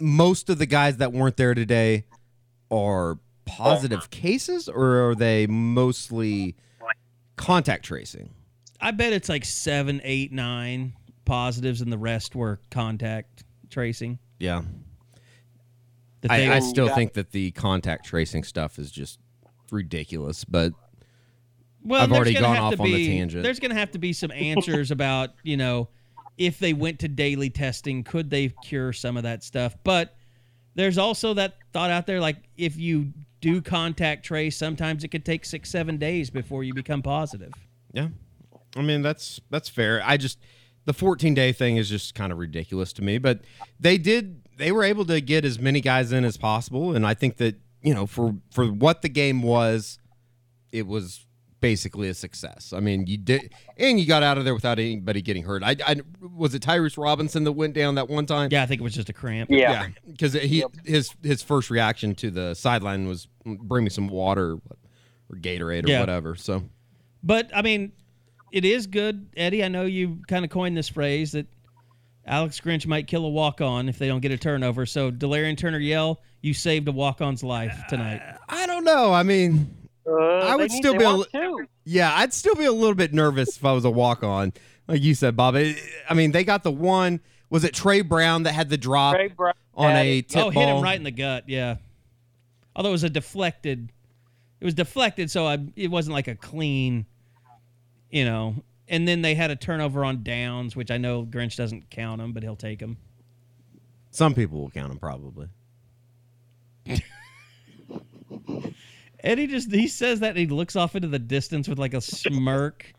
[0.00, 2.04] most of the guys that weren't there today
[2.70, 6.56] are positive cases, or are they mostly
[7.36, 8.30] contact tracing?
[8.80, 10.92] I bet it's like seven, eight, nine
[11.24, 14.18] positives, and the rest were contact tracing.
[14.38, 14.62] Yeah,
[16.20, 19.18] That they, I, I still think that the contact tracing stuff is just
[19.70, 20.72] ridiculous, but
[21.82, 23.42] well, I've already gone off to on the be- tangent.
[23.42, 25.88] There's going to have to be some answers about you know
[26.36, 29.74] if they went to daily testing, could they cure some of that stuff?
[29.84, 30.15] But
[30.76, 35.24] there's also that thought out there, like if you do contact trace, sometimes it could
[35.24, 37.52] take six, seven days before you become positive.
[37.92, 38.08] Yeah.
[38.76, 40.02] I mean, that's that's fair.
[40.04, 40.38] I just
[40.84, 43.40] the 14 day thing is just kind of ridiculous to me, but
[43.80, 47.14] they did they were able to get as many guys in as possible and I
[47.14, 49.98] think that, you know, for for what the game was,
[50.72, 51.25] it was
[51.60, 52.72] basically a success.
[52.74, 55.62] I mean, you did and you got out of there without anybody getting hurt.
[55.62, 58.48] I, I was it Tyrese Robinson that went down that one time?
[58.52, 59.50] Yeah, I think it was just a cramp.
[59.50, 59.88] Yeah.
[60.10, 64.58] because he his his first reaction to the sideline was mm, bring me some water
[65.30, 66.00] or Gatorade or Yeah.
[66.00, 66.34] whatever.
[66.36, 66.62] So
[67.22, 67.92] But I mean,
[68.52, 69.64] it is good, Eddie.
[69.64, 71.46] I know you kind of coined this phrase that
[72.26, 74.84] Alex Grinch might kill a walk on if they don't get a turnover.
[74.84, 78.20] So Delarrin Turner Yell, you saved a walk on's life tonight.
[78.48, 79.12] I don't know.
[79.12, 79.75] I mean,
[80.06, 81.66] Uh, I would need- still be a want to.
[81.84, 84.52] Yeah, I'd still be a little bit nervous if I was a walk on,
[84.88, 85.56] like you said, Bob.
[85.56, 85.76] I
[86.08, 87.20] I mean, they got the one.
[87.48, 89.30] Was it Trey Brown that had the drop Trey
[89.74, 90.28] on a it.
[90.28, 90.66] tip oh, ball?
[90.66, 91.44] hit him right in the gut.
[91.48, 91.76] Yeah.
[92.74, 93.90] Although it was a deflected,
[94.60, 97.06] it was deflected, so I, it wasn't like a clean,
[98.10, 98.56] you know.
[98.88, 102.32] And then they had a turnover on downs, which I know Grinch doesn't count them,
[102.32, 102.98] but he'll take them.
[104.10, 105.48] Some people will count them probably.
[109.22, 112.00] Eddie just he says that and he looks off into the distance with like a
[112.00, 112.92] smirk.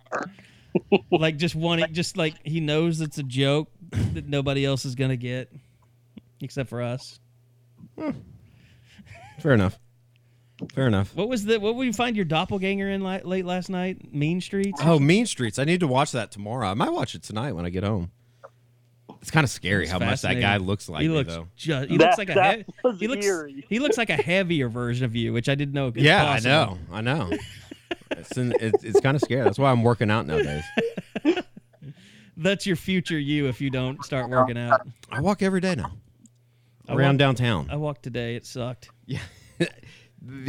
[1.12, 3.70] like just wanting just like he knows it's a joke
[4.14, 5.52] that nobody else is gonna get.
[6.42, 7.20] Except for us.
[7.98, 8.12] Hmm.
[9.40, 9.80] Fair enough.
[10.74, 11.16] Fair enough.
[11.16, 14.14] What was the what would you find your doppelganger in late last night?
[14.14, 14.82] Mean Streets?
[14.84, 15.60] Oh, Mean Streets.
[15.60, 16.68] I need to watch that tomorrow.
[16.68, 18.12] I might watch it tonight when I get home.
[19.28, 21.48] It's kind of scary It's how much that guy looks like he me, looks though.
[21.58, 23.66] ju- he That- looks like a he- he looks eerie.
[23.68, 25.92] he looks like a heavier version of you, which I didn't know.
[25.94, 26.50] Yeah, possible.
[26.50, 26.78] I know.
[26.94, 27.38] I know.
[28.12, 29.44] it's in, it's, it's kind of scary.
[29.44, 30.64] That's why I'm working out nowadays.
[32.38, 34.88] That's your future you if you don't start working out.
[35.12, 35.92] I walk every day now
[36.88, 37.68] I around walked- downtown.
[37.70, 38.36] I walked today.
[38.38, 38.90] It sucked.
[39.08, 39.20] Yeah.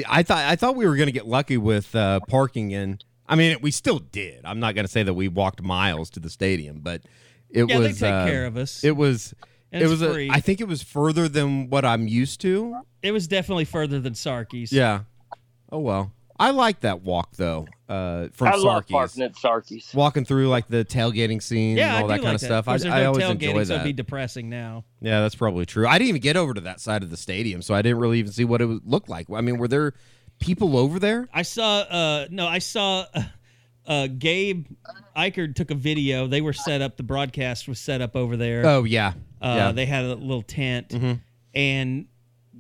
[0.09, 3.35] I thought I thought we were going to get lucky with uh, parking and I
[3.37, 4.43] mean we still did.
[4.45, 7.03] I'm not going to say that we walked miles to the stadium, but
[7.51, 8.83] it Yeah, they was take uh, care of us.
[8.85, 9.35] It was
[9.73, 10.31] And it was a, free.
[10.31, 12.77] I think it was further than what I'm used to.
[13.03, 14.73] It was definitely further than Sarky's.
[14.73, 15.01] Yeah.
[15.71, 16.13] Oh well.
[16.41, 17.67] I like that walk though.
[17.89, 18.91] Uh, from I love Sarkis.
[18.91, 19.93] parking at Sarkis.
[19.95, 22.41] Walking through like the tailgating scene Yeah, and all I that do kind like of
[22.41, 22.65] stuff.
[22.67, 22.71] That.
[22.71, 24.85] Of I, there's I no always tailgating, enjoy so it'd be depressing now.
[25.01, 25.89] Yeah, that's probably true.
[25.89, 28.19] I didn't even get over to that side of the stadium, so I didn't really
[28.21, 29.27] even see what it was, looked like.
[29.35, 29.95] I mean, were there
[30.39, 31.29] people over there?
[31.35, 31.79] I saw.
[31.81, 33.07] uh No, I saw.
[33.13, 33.23] Uh,
[33.89, 34.67] uh, Gabe
[35.17, 36.27] Eichard took a video.
[36.29, 36.97] They were set up.
[36.97, 38.65] The broadcast was set up over there.
[38.67, 39.73] Oh yeah, Uh, yeah.
[39.73, 40.95] They had a little tent,
[41.55, 42.07] and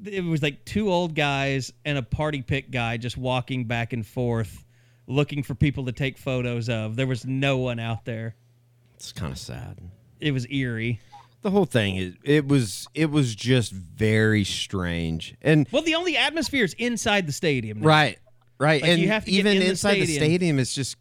[0.04, 4.06] it was like two old guys and a party pick guy just walking back and
[4.06, 4.64] forth,
[5.06, 6.96] looking for people to take photos of.
[6.96, 8.34] There was no one out there.
[8.94, 9.78] it's kind of sad.
[10.20, 10.98] It was eerie.
[11.42, 15.36] The whole thing is it was it was just very strange.
[15.42, 17.80] And Well, the only atmosphere is inside the stadium.
[17.80, 17.86] now.
[17.86, 18.18] right,
[18.58, 20.24] right, Like, and you have to get even in the inside the stadium.
[20.24, 20.96] stadium, it's just.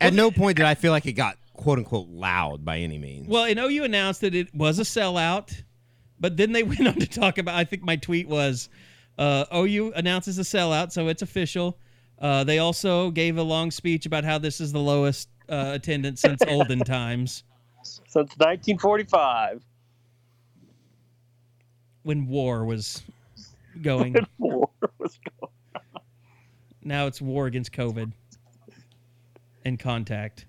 [0.00, 3.28] At no point did I feel like it got quote unquote loud by any means.
[3.28, 5.62] Well, and OU announced that it was a sellout,
[6.20, 7.54] but then they went on to talk about.
[7.54, 8.68] I think my tweet was,
[9.18, 11.78] uh, "OU announces a sellout, so it's official."
[12.18, 16.20] Uh, they also gave a long speech about how this is the lowest uh, attendance
[16.20, 17.44] since olden times
[17.82, 19.62] Since 1945.
[22.02, 23.02] when war was
[23.82, 24.14] going.
[24.38, 25.52] When War was going.
[26.82, 28.12] now it's war against COVID
[29.66, 30.46] and contact.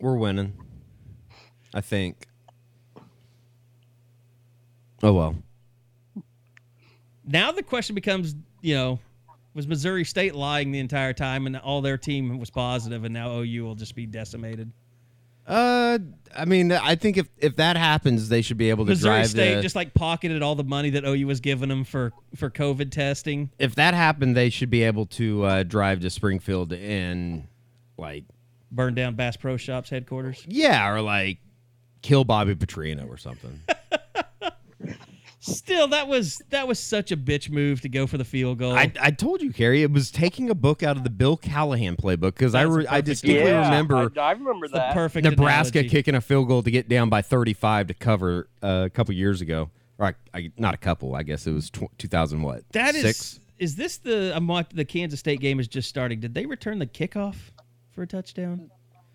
[0.00, 0.54] We're winning.
[1.72, 2.26] I think.
[5.02, 5.36] Oh well.
[7.24, 8.98] Now the question becomes, you know,
[9.54, 13.38] was Missouri State lying the entire time and all their team was positive, and now
[13.38, 14.72] OU will just be decimated?
[15.46, 15.98] Uh,
[16.36, 19.30] I mean, I think if if that happens, they should be able to Missouri drive
[19.30, 19.62] State the.
[19.62, 23.50] just like pocketed all the money that OU was giving them for for COVID testing.
[23.58, 27.46] if that happened, they should be able to uh, drive to Springfield and
[27.98, 28.24] like
[28.70, 30.44] burn down Bass Pro Shops headquarters.
[30.48, 31.38] yeah, or like
[32.02, 33.60] kill Bobby Petrino or something.
[35.44, 38.74] Still, that was that was such a bitch move to go for the field goal.
[38.74, 41.96] I, I told you, Carrie, it was taking a book out of the Bill Callahan
[41.96, 44.94] playbook because I That's re- I distinctly Yeah, remember I, I remember that.
[44.94, 45.88] perfect Nebraska analogy.
[45.96, 49.40] kicking a field goal to get down by 35 to cover uh, a couple years
[49.40, 49.70] ago.
[49.98, 52.62] Or I, I, not a couple, I guess it was tw- 2000 what?
[52.70, 53.40] That is six?
[53.58, 56.20] is this the I'm watching the Kansas State game is just starting.
[56.20, 57.34] Did they return the kickoff
[57.92, 58.70] for a touchdown?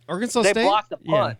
[0.07, 0.63] Arkansas they State.
[0.63, 1.11] blocked the Yeah.
[1.11, 1.37] punt.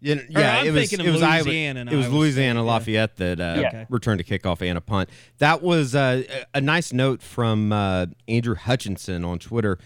[0.00, 0.88] Yeah, yeah I'm it was.
[0.90, 2.72] thinking of it was Louisiana and it was Iowa Louisiana State, yeah.
[2.72, 3.68] Lafayette that uh, Yeah.
[3.68, 3.86] Okay.
[3.88, 5.08] returned a kickoff and a punt.
[5.38, 6.22] That was uh,
[6.54, 9.78] a nice note from uh, Andrew Hutchinson on Twitter.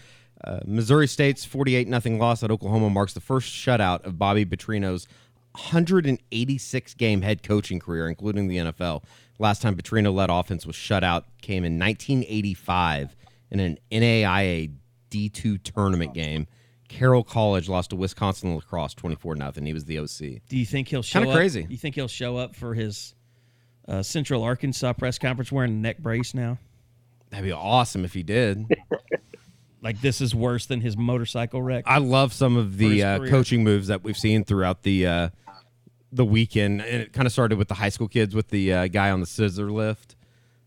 [0.43, 5.07] Uh, Missouri State's 48 nothing loss at Oklahoma marks the first shutout of Bobby Petrino's
[5.53, 9.03] 186 game head coaching career, including the NFL.
[9.39, 13.15] Last time Petrino led offense was shut out came in 1985
[13.49, 14.71] in an NAIA
[15.11, 16.47] D2 tournament game.
[16.87, 19.65] Carroll College lost to Wisconsin La Crosse 24 nothing.
[19.65, 20.41] He was the OC.
[20.49, 21.37] Do you think he'll show Kinda up?
[21.37, 21.65] crazy.
[21.69, 23.15] You think he'll show up for his
[23.87, 26.57] uh, Central Arkansas press conference wearing a neck brace now?
[27.29, 28.65] That'd be awesome if he did.
[29.83, 31.85] Like this is worse than his motorcycle wreck.
[31.87, 33.29] I love some of the uh, career.
[33.31, 35.29] coaching moves that we've seen throughout the uh,
[36.11, 38.87] the weekend, and it kind of started with the high school kids with the uh,
[38.87, 40.15] guy on the scissor lift,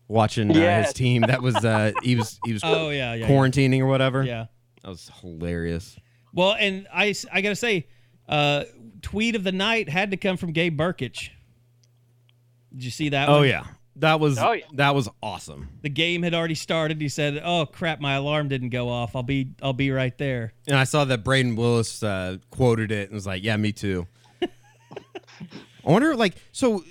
[0.07, 1.21] watching uh, his team.
[1.23, 3.27] That was uh, he was he was Oh, yeah, yeah, yeah.
[3.27, 4.23] quarantining or whatever.
[4.23, 4.45] yeah.
[4.83, 5.97] that was hilarious.
[6.33, 7.87] Well, and I I gotta say,
[8.27, 8.65] uh,
[9.01, 11.29] tweet of the night had to come from Gabe Brkic.
[12.73, 13.29] Did you see that?
[13.29, 13.47] Oh one?
[13.47, 13.63] yeah,
[13.97, 14.65] that was Oh, yeah.
[14.73, 15.69] that was awesome.
[15.81, 16.99] The game had already started.
[16.99, 19.15] He said, "Oh crap, my alarm didn't go off.
[19.15, 23.05] I'll be, I'll be right there." And I saw that Brayden Willis uh, quoted it
[23.09, 24.07] and was like, "Yeah, me too."
[24.41, 26.83] I wonder, like, so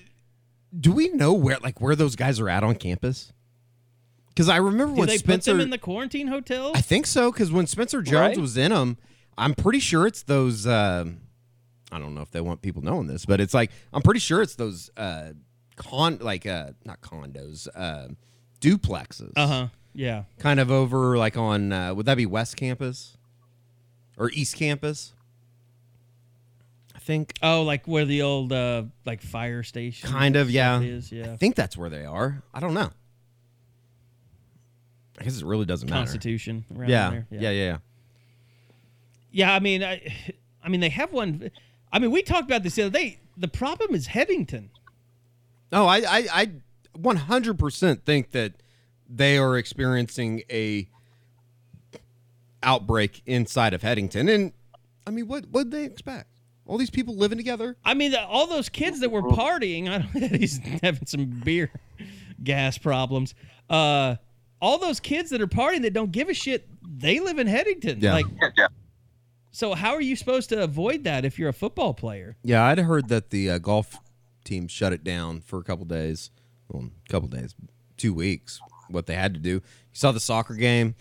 [0.81, 3.33] do we know where, like, where those guys are at on campus?
[4.29, 6.73] Because I remember Did when they Spencer, put them in the quarantine hotel?
[6.75, 7.31] I think so.
[7.31, 8.39] Because when Spencer Jones Right.
[8.39, 8.97] was in them,
[9.39, 10.67] I'm pretty sure it's those.
[10.67, 11.21] um
[11.93, 14.43] I don't know if they want people knowing this, but it's like I'm pretty sure
[14.43, 15.31] it's those uh,
[15.77, 18.09] con, like uh, not condos, uh,
[18.61, 19.33] duplexes.
[19.37, 19.67] Uh huh.
[19.93, 20.25] Yeah.
[20.41, 23.17] Kind of over like on uh, would that be West Campus
[24.19, 25.15] or East Campus?
[27.05, 30.09] Think Oh, like where the old uh like fire station.
[30.09, 30.81] kind of yeah.
[30.81, 31.33] Is yeah.
[31.33, 32.43] I think that's where they are.
[32.55, 32.91] I don't know.
[35.21, 36.01] I guess it really doesn't matter.
[36.01, 36.65] Constitution.
[36.75, 37.13] Around Yeah.
[37.31, 37.77] yeah, yeah, yeah.
[39.31, 40.01] Yeah, I mean, I,
[40.63, 41.51] I mean, they have one.
[41.93, 43.19] I mean, we talked about this the other day.
[43.37, 44.71] The problem is Headington.
[45.73, 46.51] No, I, I, I
[46.97, 48.55] 100% think that
[49.09, 50.89] they are experiencing a
[52.63, 54.53] outbreak inside of Headington, and
[55.07, 56.29] I mean, what what they expect?
[56.67, 57.77] All these people living together.
[57.85, 59.89] I mean, the, all those kids that were partying.
[59.89, 60.33] I don't.
[60.41, 61.71] He's having some beer
[62.43, 63.35] gas problems.
[63.69, 64.17] Uh,
[64.63, 66.67] all those kids that are partying that don't give a shit.
[66.83, 68.01] They live in Headington.
[68.01, 68.15] Yeah.
[68.15, 68.27] Like,
[69.51, 72.37] so how are you supposed to avoid that if you're a football player?
[72.43, 73.97] Yeah, I'd heard that the uh, golf
[74.45, 76.31] team shut it down for a couple days.
[76.69, 77.55] Well, a couple days,
[77.97, 78.59] two weeks.
[78.89, 79.51] What they had to do.
[79.51, 80.95] You saw the soccer game.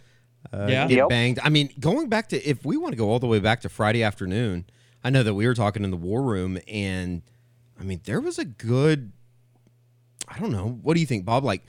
[0.53, 0.87] Uh, Yeah.
[0.87, 1.09] get Yep.
[1.09, 1.39] banged.
[1.43, 3.69] I mean, going back to if we want to go all the way back to
[3.69, 4.65] Friday afternoon,
[5.03, 7.21] I know that we were talking in the war room, and
[7.79, 9.11] I mean, there was a good.
[10.27, 10.79] I don't know.
[10.81, 11.43] What do you think, Bob?
[11.43, 11.63] Like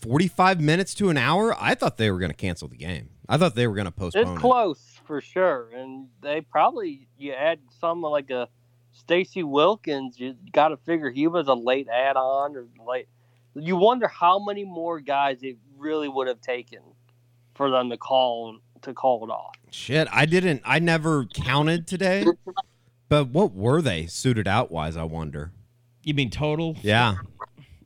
[0.00, 1.54] forty-five minutes to an hour?
[1.58, 3.10] I thought they were going to cancel the game.
[3.28, 4.22] I thought they were going to postpone.
[4.22, 4.38] It's it.
[4.38, 8.48] close for sure, and they probably you add someone like uh, a
[8.92, 10.20] Stacy Wilkins.
[10.20, 13.08] You got to figure he was a late add-on or late.
[13.54, 16.80] You wonder how many more guys it really would have taken
[17.54, 19.54] for them to call to call it off.
[19.70, 20.62] Shit, I didn't.
[20.64, 22.24] I never counted today.
[23.08, 24.96] But what were they suited out wise?
[24.96, 25.52] I wonder.
[26.02, 26.76] You mean total?
[26.82, 27.16] Yeah,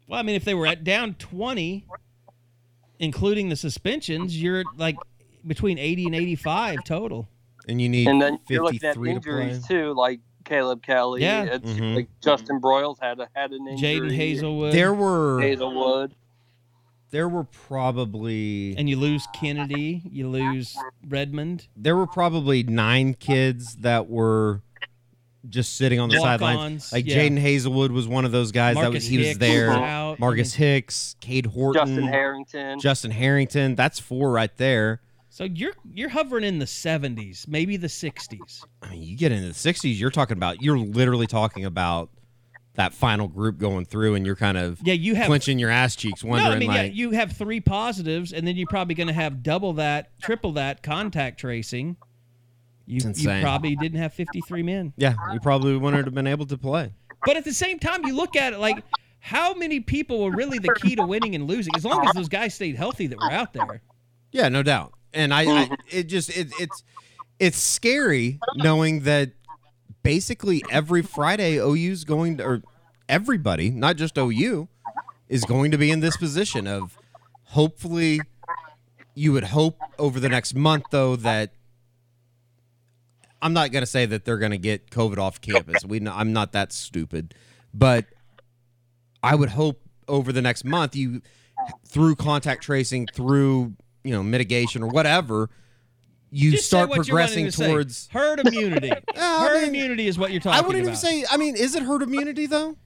[0.07, 1.87] Well, I mean, if they were at down twenty,
[2.99, 4.97] including the suspensions, you're like
[5.47, 7.29] between eighty and eighty-five total.
[7.69, 11.23] and you need And then you're looking at fifty-three to injuries too, like Caleb Kelly.
[11.23, 11.45] Yeah.
[11.45, 11.97] it's Mhm.
[11.97, 14.11] like Justin Broiles had a, had an injury.
[14.11, 14.73] Jadon Haselwood.
[14.73, 16.13] There were Haselwood.
[17.15, 21.69] There were probably and you lose Kennedy, you lose Redmond.
[21.77, 24.63] there were probably nine kids that were
[25.49, 26.93] just sitting on the sidelines.
[26.93, 27.19] Like yeah.
[27.19, 29.69] Jadon Haselwood was one of those guys that was he was there.
[29.69, 30.19] was out.
[30.19, 32.81] Marcus Hicks, Cade Horton, Justin Harrington.
[32.81, 33.77] Justin Harrington.
[33.77, 35.01] That's four right there.
[35.29, 38.65] So you're you're hovering in the 70s, maybe the 60s.
[38.83, 42.11] I mean, you get into the sixties, you're talking about you're literally talking about
[42.75, 45.97] that final group going through, and you're kind of Yeah, you have clenching your ass
[45.97, 49.07] cheeks, wondering no, I mean, yeah, you have three positives, and then you're probably going
[49.07, 51.97] to have double that, triple that contact tracing.
[52.87, 54.93] You, you probably didn't have 53 men.
[54.97, 56.93] yeah, you probably wouldn't have been able to play.
[57.25, 58.85] But at the same time, you look at it like
[59.21, 61.75] how many people were really the key to winning and losing?
[61.75, 63.81] As long as those guys stayed healthy that were out there.
[64.33, 64.93] Yeah, no doubt.
[65.15, 65.75] And I, I mm-hmm.
[65.89, 66.83] it just it, it's
[67.39, 69.31] it's scary knowing that
[70.05, 72.63] basically every Friday OU's going to, or
[73.09, 74.69] everybody, not just OU,
[75.29, 76.97] is going to be in this position of
[77.47, 78.21] hopefully
[79.17, 81.53] you would hope over the next month though that
[83.43, 85.85] I'm not going to say that they're going to get COVID off campus.
[85.85, 87.35] We I'm not that stupid,
[87.73, 88.07] but
[89.23, 91.21] I would hope over the next month you
[91.87, 95.51] through contact tracing, through you know mitigation or whatever,
[96.37, 97.69] you Just start what you're wanting progressing to say.
[97.69, 98.09] towards.
[98.13, 98.91] herd immunity.
[99.17, 100.57] I herd mean, immunity is what you're talking about.
[100.57, 100.67] I about.
[100.69, 101.25] wouldn't even say.
[101.31, 102.77] I mean, is it herd immunity though?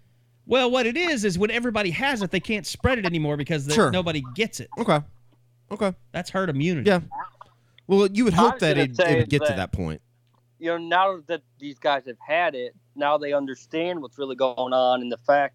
[0.47, 3.67] Well, what it is is when everybody has it, they can't spread it anymore because
[3.73, 3.91] Sure.
[3.91, 4.69] nobody gets it.
[4.79, 5.01] Okay,
[5.71, 6.89] okay, That's herd immunity.
[6.89, 7.01] yeah.
[7.87, 10.01] Well, you would hope that it, it would get to that- that point.
[10.59, 14.73] you know, now that these guys have had it, now they understand what's really going
[14.75, 15.55] on and the fact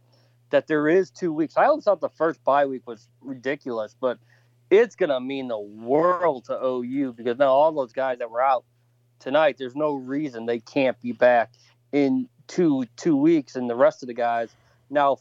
[0.49, 1.57] that there is two weeks.
[1.57, 4.17] I always thought the first bye week was ridiculous, but
[4.73, 8.41] it's going to mean the world to OU because now all those guys that were
[8.41, 8.65] out
[9.19, 11.51] tonight, there's no reason they can't be back
[11.91, 14.49] in two two weeks, and the rest of the guys
[14.89, 15.17] now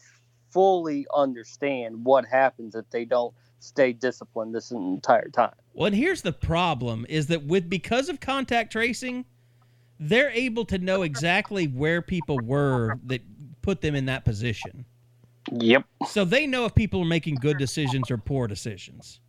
[0.51, 5.55] fully understand what happens if they don't stay disciplined this entire time.
[5.75, 9.25] Well, and here's the problem is that with because of contact tracing,
[10.01, 13.21] they're able to know exactly where people were that
[13.63, 14.85] put them in that position.
[15.53, 15.85] Yep.
[16.09, 19.21] So they know if people are making good decisions or poor decisions.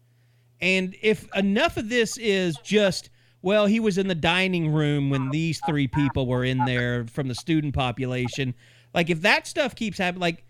[0.64, 3.10] And if enough of this is just,
[3.42, 7.28] well, he was in the dining room when these three people were in there from
[7.28, 8.56] the student population,
[8.94, 10.46] like if that stuff keeps happening, like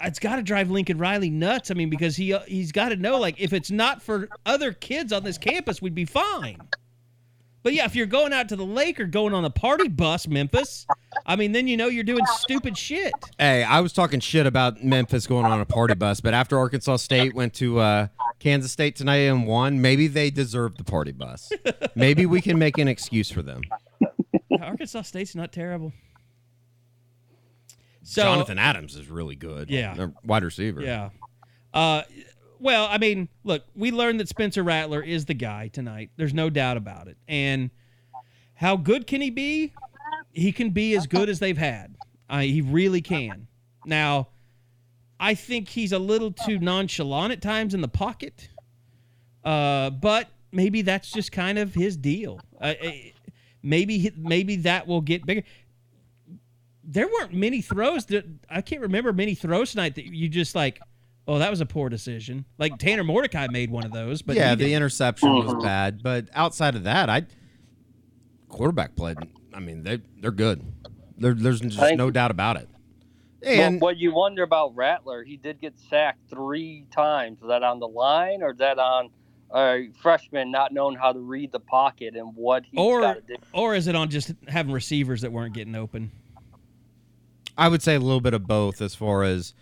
[0.00, 1.72] it's got to drive Lincoln Riley nuts.
[1.72, 4.72] I mean, because he uh, he's got to know, like, if it's not for other
[4.72, 6.60] kids on this campus, we'd be fine.
[7.62, 10.26] But yeah, if you're going out to the lake or going on a party bus,
[10.26, 10.84] Memphis,
[11.24, 13.12] I mean, then you know you're doing stupid shit.
[13.38, 16.96] Hey, I was talking shit about Memphis going on a party bus, but after Arkansas
[16.96, 18.08] State went to uh,
[18.40, 21.52] Kansas State tonight and won, maybe they deserve the party bus.
[21.94, 23.62] maybe we can make an excuse for them.
[24.60, 25.92] Arkansas State's not terrible.
[28.02, 29.70] So Jonathan Adams is really good.
[29.70, 30.08] Yeah.
[30.24, 30.82] Wide receiver.
[30.82, 31.10] Yeah.
[31.72, 32.02] Uh,
[32.62, 36.10] Well, I mean, look, we learned that Spencer Rattler is the guy tonight.
[36.16, 37.16] There's no doubt about it.
[37.26, 37.70] And
[38.54, 39.72] how good can he be?
[40.30, 41.96] He can be as good as they've had.
[42.30, 43.48] He really can.
[43.84, 44.28] Now,
[45.18, 48.48] I think he's a little too nonchalant at times in the pocket.
[49.44, 52.40] Uh, but maybe that's just kind of his deal.
[52.60, 52.90] Uh, uh,
[53.62, 55.42] maybe maybe that will get bigger.
[56.84, 60.80] There weren't many throws that I can't remember many throws tonight that you just like,
[61.28, 62.44] oh, that was a poor decision.
[62.58, 65.60] Like Tanner Mordecai made one of those, but yeah, the interception was uh-huh.
[65.60, 67.26] bad, but outside of that, I
[68.48, 69.18] quarterback played.
[69.54, 70.64] I mean, they they're good.
[71.18, 72.12] There, there's just Thank no you.
[72.12, 72.68] doubt about it.
[73.44, 77.40] Well, And what you wonder about Rattler, he did get sacked three times.
[77.40, 79.10] Was that on the line or is that on
[79.54, 83.20] a freshman not knowing how to read the pocket and what he's or got to
[83.20, 83.34] do?
[83.52, 86.12] or is it on just having receivers that weren't getting open?
[87.58, 89.54] I would say a little bit of both, as far as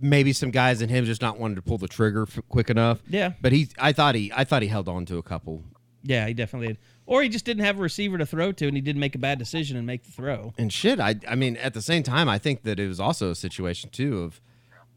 [0.00, 3.00] maybe some guys and him just not wanting to pull the trigger f- quick enough.
[3.08, 3.32] Yeah.
[3.40, 5.62] But he, I thought he, I thought he held on to a couple.
[6.02, 6.78] Yeah, he definitely did.
[7.06, 9.18] Or he just didn't have a receiver to throw to, and he didn't make a
[9.18, 10.52] bad decision and make the throw.
[10.58, 13.30] And shit, I, I mean, at the same time, I think that it was also
[13.30, 14.40] a situation too of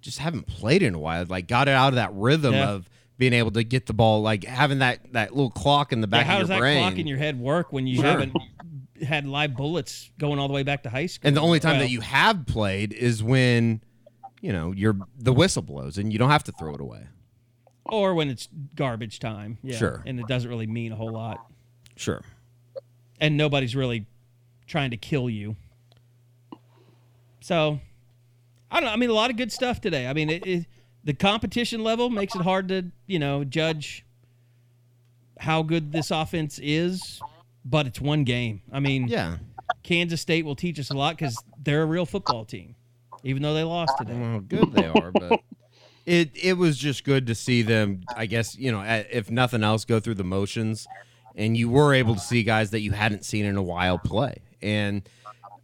[0.02, 1.26] just haven't played in a while.
[1.28, 2.70] Like got it out of that rhythm Yeah.
[2.72, 6.08] of being able to get the ball, like having that that little clock in the
[6.08, 6.26] back.
[6.26, 6.80] Yeah, how does that brain.
[6.82, 8.06] clock in your head work when you Sure.
[8.06, 8.34] haven't
[9.02, 11.28] had live bullets going all the way back to high school?
[11.28, 13.82] And the only time Well, that you have played is when,
[14.48, 17.06] you know, you're the whistle blows and you don't have to throw it away.
[17.89, 20.04] or when it's garbage time, yeah, Sure.
[20.06, 21.45] and it doesn't really mean a whole lot,
[21.98, 22.22] Sure.
[23.20, 24.06] and nobody's really
[24.68, 25.56] trying to kill you.
[27.41, 27.80] So,
[28.72, 28.93] I don't know.
[28.93, 30.08] I mean, a lot of good stuff today.
[30.08, 30.66] I mean, it, it,
[31.04, 34.06] the competition level makes it hard to you know judge
[35.39, 37.22] how good this offense is,
[37.64, 38.62] but it's one game.
[38.72, 39.38] I mean, Yeah.
[39.84, 42.76] Kansas State will teach us a lot because they're a real football team,
[43.28, 44.13] even though they lost today.
[44.17, 45.41] Well, good they are, but
[46.05, 48.01] it it was just good to see them.
[48.15, 50.88] I guess you know, if nothing else, go through the motions,
[51.36, 54.41] and you were able to see guys that you hadn't seen in a while play.
[54.61, 55.07] And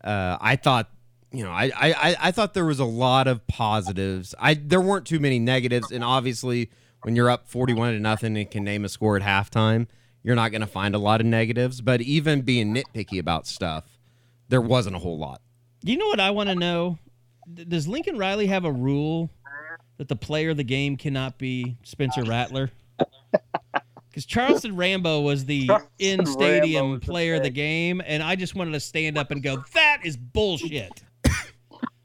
[0.04, 0.90] uh, I thought,
[1.32, 4.36] you know, I, I I- I thought there was a lot of positives.
[4.40, 6.70] I there weren't too many negatives, and obviously,
[7.04, 9.88] when you're up forty-one to nothing and can name a score at halftime,
[10.24, 11.82] you're not going to find a lot of negatives.
[11.82, 13.98] But even being nitpicky about stuff,
[14.50, 15.42] there wasn't a whole lot.
[15.84, 16.98] You know what I want to know?
[17.52, 19.30] D- Does Lincoln Riley have a rule
[19.98, 22.72] that the player of the game cannot be Spencer Rattler?
[24.10, 25.68] Because Charleston Rambo was the
[25.98, 29.32] in stadium was the player of the game, and I just wanted to stand up
[29.32, 31.02] and go, "That is bullshit."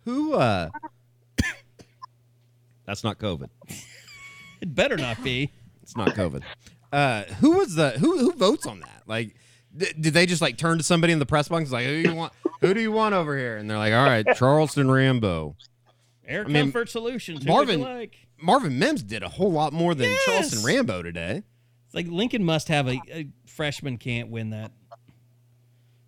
[0.06, 0.70] Who uh
[2.86, 3.50] That's not COVID.
[4.62, 5.52] It better not be.
[5.82, 6.42] It's not COVID.
[6.90, 9.02] Uh who was the who who votes on that?
[9.06, 9.36] Like
[9.78, 12.02] th- did they just like turn to somebody in the press box and like who
[12.02, 13.56] do you want who do you want over here?
[13.56, 15.56] And they're like, "All right, Charleston Rambo."
[16.26, 17.42] Air I mean, Comfort Solutions.
[17.42, 18.26] who Marvin- would like?
[18.40, 20.24] Marvin Mims did a whole lot more than Yes.
[20.26, 21.42] Charleston Rambo today.
[21.86, 24.70] It's like Lincoln must have a, a freshman can't win that.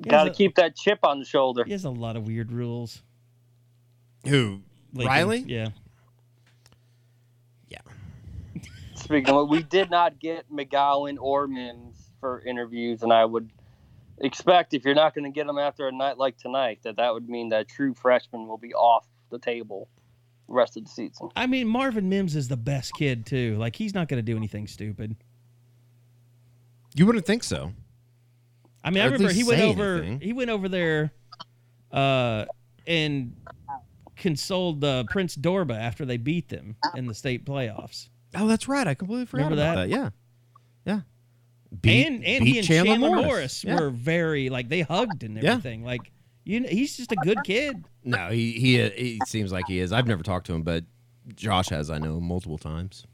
[0.03, 1.65] He Got to keep that chip on the shoulder.
[1.65, 3.03] He has a lot of weird rules.
[4.27, 4.61] Who?
[4.93, 5.07] Lincoln.
[5.09, 5.45] Riley?
[5.47, 5.69] Yeah.
[7.69, 7.79] Yeah.
[8.95, 13.51] Speaking of, we did not get McGowan or Mims for interviews, and I would
[14.21, 17.13] expect if you're not going to get them after a night like tonight, that that
[17.13, 19.89] would mean that true freshman will be off the table
[20.49, 21.29] the rest of the season.
[21.37, 23.57] I mean, Marvin Mims is the best kid too.
[23.59, 25.17] Like he's not going to do anything stupid.
[26.95, 27.73] You wouldn't think so.
[28.83, 29.97] I mean, Or I remember he went over.
[29.99, 30.21] anything.
[30.21, 31.13] He went over there,
[31.93, 32.47] uh,
[32.87, 33.37] and
[34.17, 38.09] consoled uh, Prince Dorbah after they beat them in the state playoffs.
[38.35, 38.87] Oh, that's right.
[38.87, 39.91] I completely forgot Remember about that?
[39.91, 40.13] that.
[40.87, 40.95] Yeah.
[40.95, 41.01] Yeah.
[41.83, 43.65] Beat- and and beat he and Chandler, Morris, Morris.
[43.65, 43.81] Yeah.
[43.81, 45.51] were very like they hugged and Yeah.
[45.53, 45.85] everything.
[45.85, 46.11] Like
[46.45, 47.85] you, know, he's just a good kid.
[48.03, 49.93] No, he he he seems like he is.
[49.93, 50.85] I've never talked to him, but
[51.37, 51.91] Josh has.
[51.91, 53.07] I know multiple times.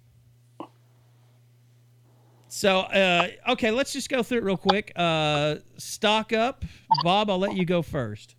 [2.48, 4.92] So uh, okay, let's just go through it real quick.
[4.96, 6.64] Uh, stock up,
[7.02, 7.28] Bob.
[7.28, 8.36] I'll let you go first.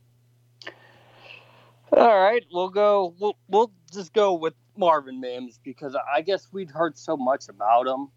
[1.96, 3.14] All right, we'll go.
[3.20, 7.86] We'll we'll just go with Marvin Mims because I guess we'd heard so much about
[7.88, 8.08] him,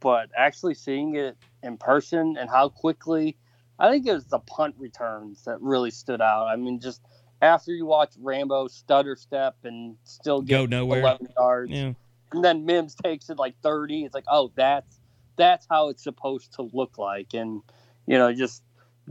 [0.00, 3.36] but actually seeing it in person and how quickly,
[3.78, 6.46] I think it was the punt returns that really stood out.
[6.46, 7.00] I mean, just
[7.42, 11.00] after you watch Rambo stutter step and still Go get nowhere.
[11.00, 11.92] 11 yards, Yeah.
[12.32, 14.04] and then Mims takes it like 30.
[14.04, 14.98] It's like, oh, that's
[15.36, 17.62] that's how it's supposed to look like, and
[18.06, 18.62] you know, just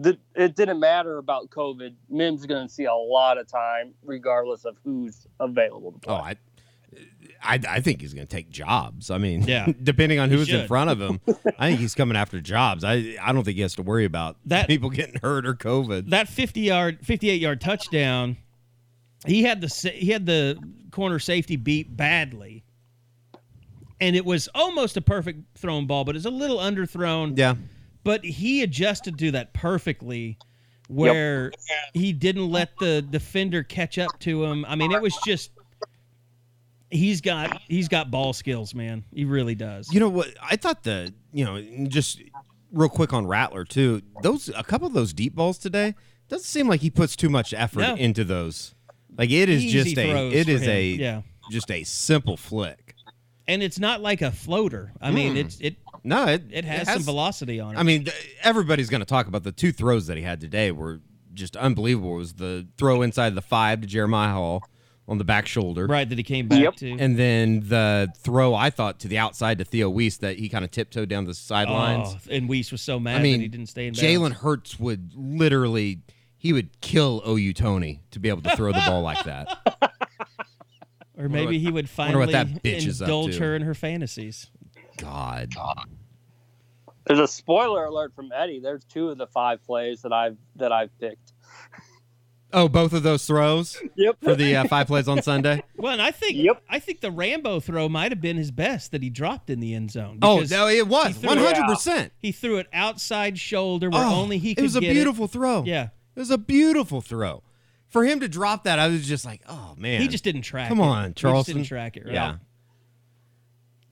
[0.04, 1.96] th- it didn't matter about COVID.
[2.10, 6.14] Mims is going to see a lot of time, regardless of who's available to play.
[6.14, 6.36] Oh, I,
[7.42, 9.10] I, I think he's going to take jobs.
[9.10, 9.72] I mean, Yeah.
[9.84, 11.22] depending on who's in front of him,
[11.58, 12.84] I think he's coming after jobs.
[12.84, 16.10] I, I don't think he has to worry about That- people getting hurt or COVID.
[16.10, 18.38] that 50 yard 58 yard touchdown
[19.26, 20.58] he had the he had the
[20.92, 22.64] corner safety beat badly
[24.02, 27.38] and it was almost a perfect thrown ball, but it's a little underthrown.
[27.38, 27.56] Yeah.
[28.06, 30.38] But he adjusted to that perfectly,
[30.88, 31.52] where
[31.94, 34.64] he didn't let the defender catch up to him.
[34.70, 35.52] I mean, it was just
[36.92, 39.04] he's got he's got ball skills, man.
[39.14, 39.92] He really does.
[39.94, 40.30] You know what?
[40.42, 42.22] I thought the you know just
[42.72, 44.02] real quick on Rattler too.
[44.24, 45.96] Those a couple of those deep balls today
[46.28, 47.96] doesn't seem like he puts too much effort No.
[47.96, 48.76] into those.
[49.18, 50.70] Like it is Easy just a it is him.
[50.70, 51.22] a Yeah.
[51.52, 52.96] just a simple flick.
[53.48, 54.94] and it's not like a floater.
[55.02, 55.38] I mean, hmm.
[55.40, 57.80] it's it No, it it has, some velocity on it.
[57.80, 58.08] I mean,
[58.44, 61.02] everybody's going to talk about the two throws that he had today were
[61.34, 62.14] just unbelievable.
[62.16, 64.64] It was the throw inside the five to Jeremiah Hall
[65.10, 65.88] on the back shoulder.
[65.88, 66.92] right that he came back to.
[66.92, 70.64] And then the throw I thought to the outside to Theo Wease that he kind
[70.64, 72.16] of tiptoed down the sidelines.
[72.16, 74.02] Oh, and Weiss was so mad I mean, that he didn't stay in bounds.
[74.04, 76.02] Jalen Hurts would literally
[76.38, 79.58] he would kill OU Tony to be able to throw the ball like that.
[81.18, 83.64] Or maybe what- he would wonder what finally that bitch is up indulge her in
[83.64, 84.48] her fantasies.
[84.98, 85.50] God.
[87.06, 88.60] There's a spoiler alert from Eddie.
[88.60, 91.34] There's two of the five plays that I've that I've picked.
[92.52, 94.18] Oh, both of those throws Yep.
[94.24, 95.62] for the uh, five plays on Sunday.
[95.78, 96.64] Well, and I think Yep.
[96.70, 99.74] I think the Rambo throw might have been his best that he dropped in the
[99.76, 100.20] end zone.
[100.22, 102.12] Oh no, it was he threw it- hundred percent.
[102.18, 105.28] He threw it outside shoulder where Oh, only he could It was a get beautiful
[105.28, 105.64] throw.
[105.64, 105.90] Yeah.
[106.16, 107.44] It was a beautiful throw.
[107.88, 110.02] For him to drop that, I was just like, oh man.
[110.02, 110.70] He just didn't track it.
[110.70, 110.84] Come it.
[110.84, 111.56] on, He just Charleston.
[111.58, 112.14] didn't track it right.
[112.14, 112.36] Yeah.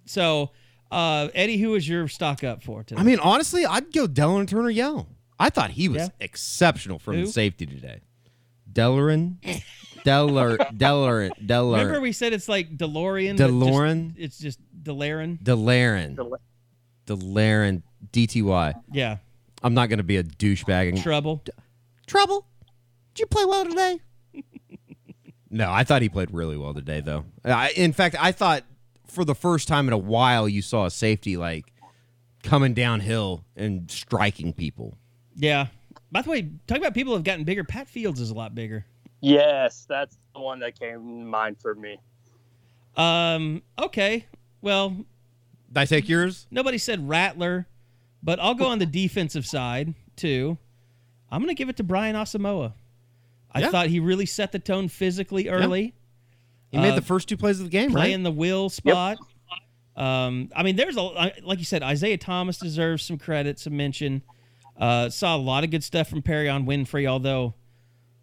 [0.05, 0.51] So,
[0.91, 2.99] uh, Eddie, who was your stock up for today?
[2.99, 5.07] I mean, honestly, I'd go Delarrin Turner Yell.
[5.39, 6.09] I thought he was Yeah.
[6.19, 7.25] exceptional from Who?
[7.25, 8.01] the safety today.
[8.77, 9.37] Delrin,
[10.05, 13.37] Deller, Deller, Deller, Remember we said it's like DeLorean.
[13.37, 14.13] but just- DeLorean?
[14.17, 15.41] It's just DeLaren.
[15.41, 16.39] Delarin,
[17.07, 18.73] Delarin, DTY.
[18.91, 19.17] Yeah.
[19.63, 20.89] I'm not going to be a douchebag.
[20.89, 21.43] And, Trouble.
[22.05, 22.45] Trouble?
[23.15, 23.99] Did you play well today?
[25.49, 27.25] no, I thought he played really well today, though.
[27.43, 28.63] I, in fact, I thought
[29.07, 31.65] for the first time in a while you saw a safety like
[32.43, 34.95] coming downhill and striking people.
[35.35, 35.67] Yeah.
[36.11, 38.55] By the way, talking about people who have gotten bigger, Pat Fields is a lot
[38.55, 38.85] bigger.
[39.21, 41.99] Yes, that's the one that came to mind for me.
[42.95, 43.61] Um.
[43.77, 44.25] Okay.
[44.61, 46.47] Well, Did I take yours?
[46.49, 47.67] nobody said Rattler,
[48.23, 50.57] but I'll go on the defensive side too.
[51.29, 52.73] I'm going to give it to Brian Asamoah.
[53.51, 53.69] I Yeah.
[53.71, 55.93] thought he really set the tone physically early,
[56.71, 58.23] He made Uh, the first two plays of the game, playing right?
[58.23, 59.17] the will spot.
[59.95, 64.21] Um, I mean, there's a like you said, Isaiah Thomas deserves some credit, some mention.
[64.77, 67.53] Uh, saw a lot of good stuff from Perrion Winfrey, although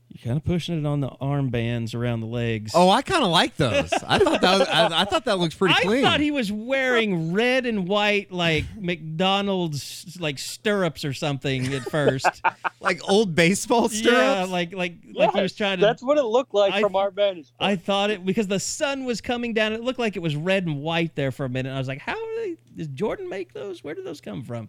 [0.09, 2.71] you're kind of pushing it on the armbands around the legs.
[2.73, 3.93] Oh, I kind of like those.
[4.07, 6.05] I thought that was, I, I thought that looks pretty I clean.
[6.05, 11.83] I thought he was wearing red and white like McDonald's like stirrups or something at
[11.91, 12.29] first.
[12.81, 14.17] like old baseball stirrups.
[14.17, 15.85] yeah, like like like he was trying to.
[15.85, 17.49] That's what it looked like I- from our vantage.
[17.59, 19.73] I thought it because the sun was coming down.
[19.73, 21.75] It looked like it was red and white there for a minute.
[21.75, 22.57] I was like, how are they?
[22.77, 23.83] Does Jordan make those?
[23.83, 24.69] Where did those come from?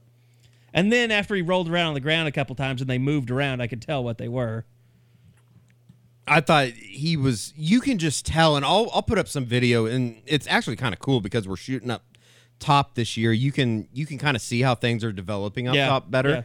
[0.76, 3.32] And then after he rolled around on the ground a couple times and they moved
[3.32, 4.66] around, I could tell what they were.
[6.28, 7.54] I thought he was.
[7.56, 10.94] You can just tell, and I'll I'll put up some video, and it's actually kind
[10.94, 12.04] of cool because we're shooting up
[12.60, 13.32] top this year.
[13.32, 16.30] You can you can kind of see how things are developing up Yeah, top better,
[16.30, 16.42] yeah.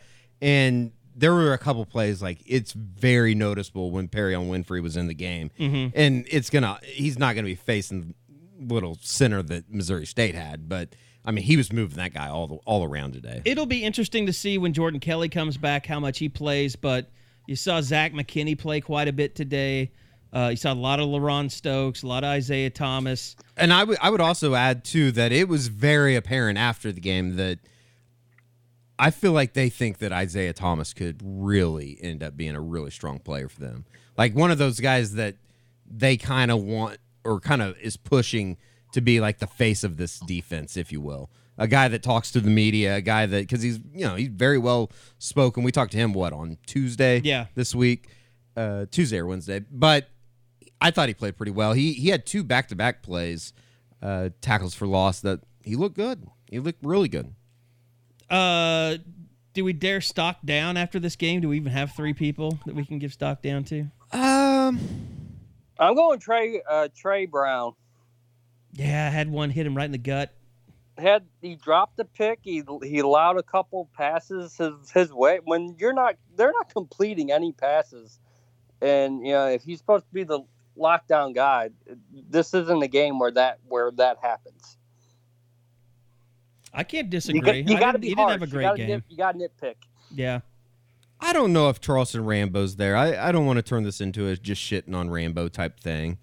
[0.47, 5.07] and there were a couple plays like it's very noticeable when Perrion Winfrey was in
[5.07, 5.99] the game, Mm-hmm.
[5.99, 8.14] and it's gonna he's not gonna be facing
[8.59, 10.95] the little center that Missouri State had, but
[11.31, 13.41] I mean he was moving that guy all the, all around today.
[13.45, 17.09] It'll be interesting to see when Jordan Kelly comes back how much he plays, but
[17.47, 19.93] you saw Zach McKinney play quite a bit today.
[20.35, 23.37] Uh, you saw a lot of LaRon Stokes, a lot of Isaiah Thomas.
[23.57, 27.01] And I would I would also add too that it was very apparent after the
[27.01, 27.61] game that
[28.99, 32.91] I feel like they think that Isaiah Thomas could really end up being a really
[32.91, 33.85] strong player for them.
[34.18, 35.37] Like one of those guys that
[35.89, 38.57] they kind of want or kind of is pushing
[38.93, 41.30] to be like the face of this defense, if you will.
[41.59, 44.28] A guy that talks to the media, a guy that because he's you know he's
[44.28, 45.62] very well spoken.
[45.62, 47.47] We talked to him what on Tuesday, Yeah.
[47.55, 48.09] this week,
[48.57, 50.09] uh, Tuesday or Wednesday, but
[50.80, 51.74] I thought he played pretty well.
[51.74, 53.53] He he had two back to back plays,
[54.03, 56.26] uh, tackles for loss that he looked good.
[56.51, 57.34] He looked really good.
[58.30, 58.97] Uh,
[59.53, 61.41] do we dare stock down after this game?
[61.41, 63.80] Do we even have three people that we can give stock down to?
[64.12, 64.78] Um,
[65.78, 67.74] I'm going Tre uh, Tre Brown.
[68.73, 70.33] Yeah, I had one hit him right in the gut.
[70.99, 75.41] Had he dropped the pick, he he allowed a couple passes his his way.
[75.45, 78.18] When you're not, they're not completing any passes,
[78.83, 80.41] and you know if he's supposed to be the
[80.79, 81.71] lockdown guy,
[82.29, 84.77] this isn't a game where that where that happens.
[86.73, 87.41] I can't disagree.
[87.41, 88.33] got, you got to didn't- be he didn't harsh.
[88.33, 88.89] have a great gotta game.
[88.89, 89.75] nit- you got to nitpick.
[90.14, 90.41] Yeah.
[91.18, 92.97] I don't know if Charleston Rambo's there.
[92.97, 96.18] I, I don't want to turn this into a just shitting on Rambo type thing.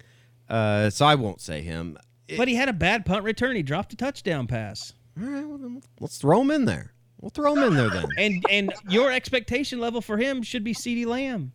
[0.48, 1.98] Uh, so I won't say him.
[2.36, 3.56] But he had a bad punt return.
[3.56, 4.92] He dropped a touchdown pass.
[5.20, 6.92] All right, well, then let's throw him in there.
[7.20, 8.06] We'll throw him in there then.
[8.16, 11.52] And and your expectation level for him should be CeeDee Lamb.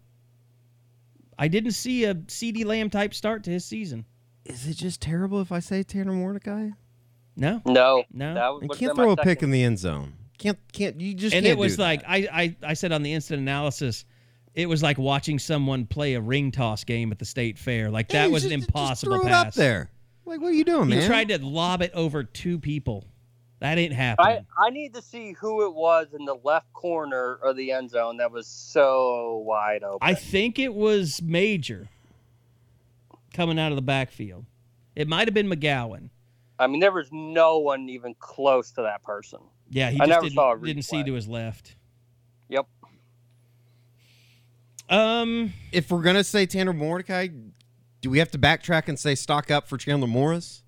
[1.38, 4.06] I didn't see a CeeDee Lamb type start to his season.
[4.46, 6.70] Is it just terrible if I say Tanner Mordecai?
[7.36, 7.62] No.
[7.66, 8.60] No, No.
[8.62, 9.24] You can't throw a second.
[9.24, 10.14] pick in the end zone.
[10.38, 12.10] Can't can't you just and can't it was do like that.
[12.12, 14.04] I, I I said on the instant analysis,
[14.54, 17.90] it was like watching someone play a ring toss game at the state fair.
[17.90, 19.46] Like Hey, that was just- an just impossible throw it pass.
[19.48, 19.90] up there.
[20.26, 21.08] Like what are you doing, He man?
[21.08, 23.06] tried to lob it over two people.
[23.60, 24.26] That didn't happen.
[24.26, 27.90] I I need to see who it was in the left corner of the end
[27.90, 30.00] zone that was so wide open.
[30.02, 31.88] I think it was Major
[33.34, 34.46] coming out of the backfield.
[34.96, 36.10] It might have been McGowan.
[36.60, 39.40] I mean, there was no one even close to that person.
[39.70, 41.76] Yeah, he I just never didn't, saw didn't see to his left.
[42.50, 42.68] Yep.
[44.90, 47.30] Um, if we're gonna say Tanner Mordecai,
[48.04, 50.60] do we have to backtrack and say stock up for Chandler Morris?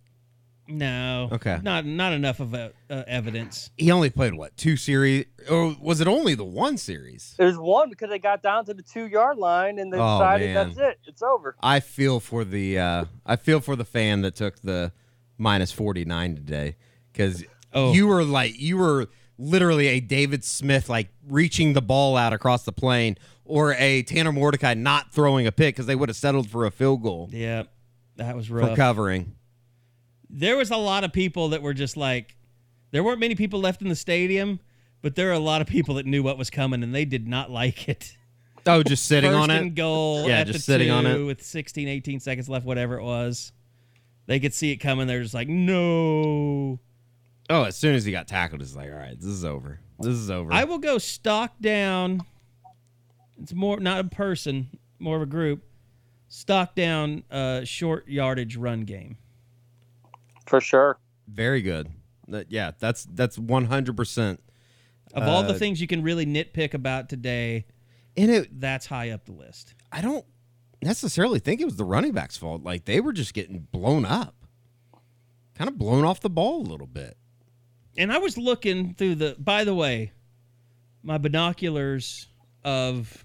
[0.67, 1.29] no.
[1.31, 1.59] Okay.
[1.61, 3.69] Not not enough of a, uh, evidence.
[3.77, 7.35] He only played what two series, or was it only the one series?
[7.37, 10.17] It was one because they got down to the two yard line and they Oh,
[10.17, 10.67] decided man.
[10.73, 10.99] that's it.
[11.05, 11.55] It's over.
[11.61, 14.91] I feel for the uh, I feel for the fan that took the
[15.37, 16.77] minus forty nine today
[17.13, 17.91] because Oh.
[17.93, 19.07] you were like you were
[19.37, 24.31] literally a David Smith like reaching the ball out across the plane or a Tanner
[24.31, 27.63] Mordecai not throwing a pick because they would have settled for a field goal Yeah,
[28.17, 29.35] that was real for covering.
[30.29, 32.35] there was a lot of people that were just like
[32.91, 34.59] there weren't many people left in the stadium
[35.01, 37.27] but there were a lot of people that knew what was coming and they did
[37.27, 38.17] not like it
[38.67, 39.61] Oh, just sitting First on it.
[39.61, 41.19] and goal Yeah, just sitting on it.
[41.23, 43.51] with 16 18 seconds left whatever it was
[44.25, 46.79] they could see it coming they're just like no
[47.47, 49.79] Oh, as soon as he got tackled, it's like, all right, this is over.
[49.99, 50.51] This is over.
[50.51, 52.21] i will go stock down
[53.41, 54.69] it's more not a person
[54.99, 55.63] more of a group
[56.27, 59.17] stock down uh short yardage run game
[60.47, 60.97] For sure.
[61.27, 61.89] Very good.
[62.27, 64.41] That, yeah, that's that's one hundred percent.
[65.13, 67.65] of all the Uh, things you can really nitpick about today
[68.17, 70.25] And it, that's high up the list I don't
[70.81, 72.63] necessarily think it was the running back's fault.
[72.63, 74.35] Like they were just getting blown up,
[75.55, 77.17] kind of blown off the ball a little bit.
[77.97, 79.35] and I was looking through the.
[79.39, 80.11] By the way,
[81.01, 82.27] my binoculars
[82.63, 83.24] of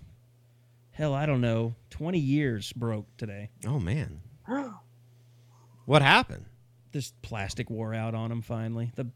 [1.00, 3.50] hell, I don't know, twenty years broke today.
[3.66, 4.20] Oh man,
[5.86, 6.46] what happened?
[6.92, 8.92] This plastic wore out on them finally.
[8.96, 9.08] The,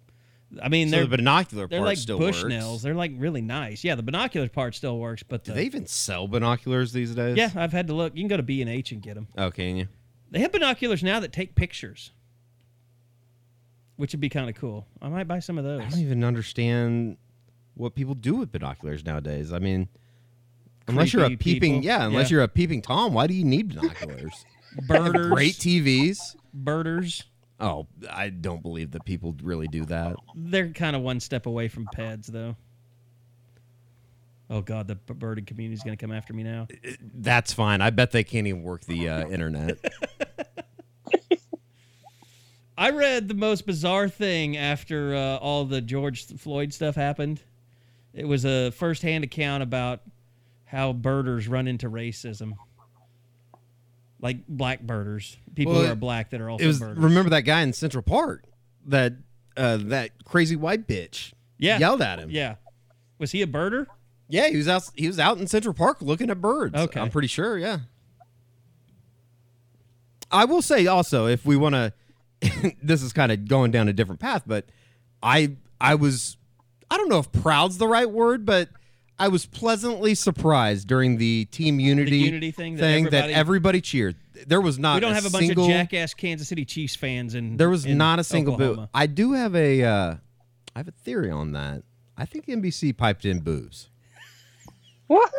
[0.63, 2.71] I mean, So they're the binocular they're part like still Bushnells.
[2.73, 2.83] works.
[2.83, 3.83] They're like really nice.
[3.83, 7.37] Yeah, the binocular part still works, but Do they even sell binoculars these days?
[7.37, 8.15] yeah, I've had to look.
[8.15, 9.27] You can go to B and H and get them.
[9.37, 9.89] Oh, can you?
[10.31, 12.13] They have binoculars now that take pictures,
[13.97, 14.87] which would be kind of cool.
[15.03, 15.83] I might buy some of those.
[15.83, 17.17] I don't even understand
[17.75, 19.53] what people do with binoculars nowadays.
[19.53, 19.89] I mean,
[20.89, 21.85] unless you're a peeping, people.
[21.85, 24.45] yeah, unless you're a peeping tom, why do you need binoculars?
[24.89, 26.35] Birders, Great TVs.
[26.53, 27.25] birders.
[27.61, 30.17] Oh, I don't believe that people really do that.
[30.35, 32.57] They're kind of one step away from PEDs, though.
[34.51, 36.67] Oh God, the birding community is going to come after me now.
[37.15, 37.81] That's fine.
[37.81, 39.79] I bet they can't even work the uh, internet.
[42.77, 47.41] I read the most bizarre thing after uh, all the George Floyd stuff happened.
[48.13, 50.01] It was a first-hand account about
[50.75, 52.53] how birders run into racism,
[54.21, 56.99] like black birders, people Well, who are black that are also it was birders.
[56.99, 58.45] remember that guy in Central Park
[58.87, 59.15] that
[59.57, 62.31] uh, that crazy white bitch yeah, yelled at him.
[62.31, 62.57] Yeah,
[63.19, 63.87] was he a birder?
[64.29, 64.83] Yeah, he was out.
[64.97, 66.75] He was out in Central Park looking at birds.
[66.75, 66.99] Okay.
[67.01, 67.57] I'm pretty sure.
[67.59, 67.79] Yeah.
[70.31, 71.93] I will say also, if we want to,
[72.83, 74.67] this is kind of going down a different path, but
[75.23, 76.37] I I was,
[76.91, 78.69] I don't know if proud's the right word, but
[79.19, 84.17] I was pleasantly surprised during the team unity, unity thing that that everybody- everybody cheered.
[84.47, 84.97] There was not.
[84.97, 87.57] we don't have a bunch single, of jackass Kansas City Chiefs fans in.
[87.57, 88.89] There was in not a single boo.
[88.93, 90.17] I do have a, uh,
[90.75, 91.83] I have a theory on that.
[92.17, 93.89] I think NBC piped in boos.
[95.07, 95.31] What?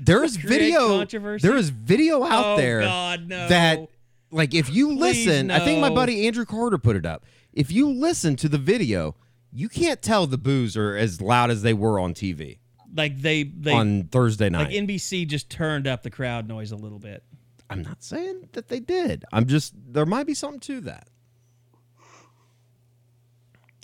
[0.00, 1.04] There is video.
[1.04, 3.48] There is video out Oh, there God, no.
[3.48, 3.88] that,
[4.30, 7.24] like, if you Please, listen, I think my buddy Andrew Carter put it up.
[7.52, 9.14] If you listen to the video,
[9.54, 12.58] you can't tell the boos are as loud as they were on TV
[12.94, 14.66] Like they they on Thursday night.
[14.68, 17.22] like NBC just turned up the crowd noise a little bit.
[17.70, 19.24] I'm not saying that they did.
[19.32, 21.08] I'm just there might be something to that.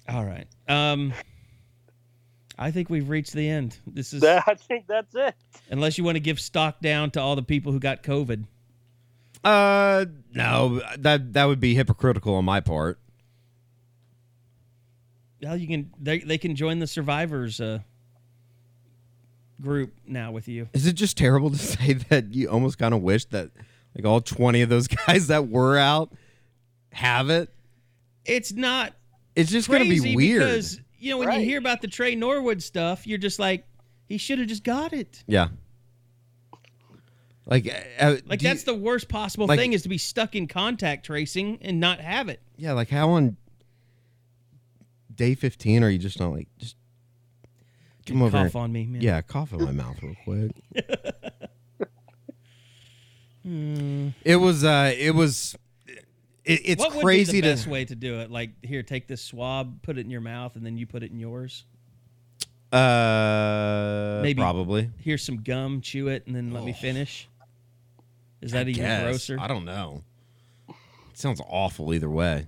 [0.09, 0.47] All right.
[0.69, 1.13] Um
[2.59, 3.79] I think we've reached the end.
[3.87, 5.35] This is I think that's it.
[5.71, 8.45] unless you want to give stock down to all the people who got COVID.
[9.43, 10.05] Uh,
[10.35, 13.00] no, that that would be hypocritical on my part.
[15.43, 17.81] Well, you can they they can join the survivors uh
[19.61, 20.69] group now with you.
[20.73, 23.51] Is it just terrible to say that you almost kind of wish that
[23.95, 26.13] like all 20 of those guys that were out
[26.93, 27.51] have it.
[28.25, 28.95] It's not
[29.35, 30.41] It's just going to be weird.
[30.43, 31.41] because you know when Right.
[31.41, 33.65] you hear about the Tre Norwood stuff, you're just like,
[34.09, 35.25] he should have just got it.
[35.27, 35.49] yeah.
[37.47, 37.67] Like,
[37.99, 40.47] uh, Like do you- that's the worst possible like- thing is to be stuck in
[40.47, 42.41] contact tracing and not have it.
[42.57, 42.73] yeah.
[42.73, 43.37] Like how on
[45.21, 46.77] day fifteen are you just not like just
[48.07, 48.39] come over?
[48.39, 49.03] Cough and- on me, man.
[49.03, 50.53] Yeah, cough in my mouth real quick.
[53.45, 54.65] It was.
[54.65, 55.57] uh It was.
[56.45, 57.53] It, it's what would crazy be the to.
[57.55, 58.31] best way to do it?
[58.31, 61.11] Like, here, take this swab, put it in your mouth, and then you put it
[61.11, 61.65] in yours.
[62.73, 64.91] Uh, Maybe- probably.
[64.99, 67.29] Here's some gum, chew it, and then let me finish.
[68.41, 69.03] Is that even Guess.
[69.05, 69.39] grosser?
[69.41, 70.03] I don't know.
[70.69, 72.47] It sounds awful either way.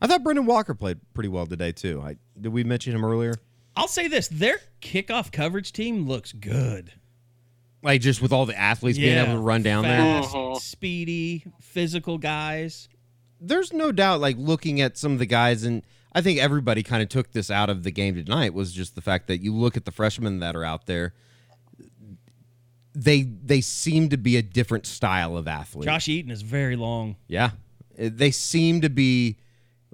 [0.00, 2.00] I thought Brynden Walker played pretty well today too.
[2.02, 3.34] I did we mention him earlier?
[3.76, 6.92] I'll say this: their kickoff coverage team looks good.
[7.82, 10.22] Like just with all the athletes being able to run down there.
[10.22, 10.60] fast, Mhm.
[10.60, 12.88] speedy, physical guys.
[13.40, 14.20] There's no doubt.
[14.20, 15.82] Like looking at some of the guys, and
[16.14, 19.02] I think everybody kind of took this out of the game tonight was just the
[19.02, 21.12] fact that you look at the freshmen that are out there.
[22.94, 25.84] They they seem to be a different style of athlete.
[25.86, 27.16] Josh Eaton is very long.
[27.26, 27.50] Yeah.
[27.98, 29.36] They seem to be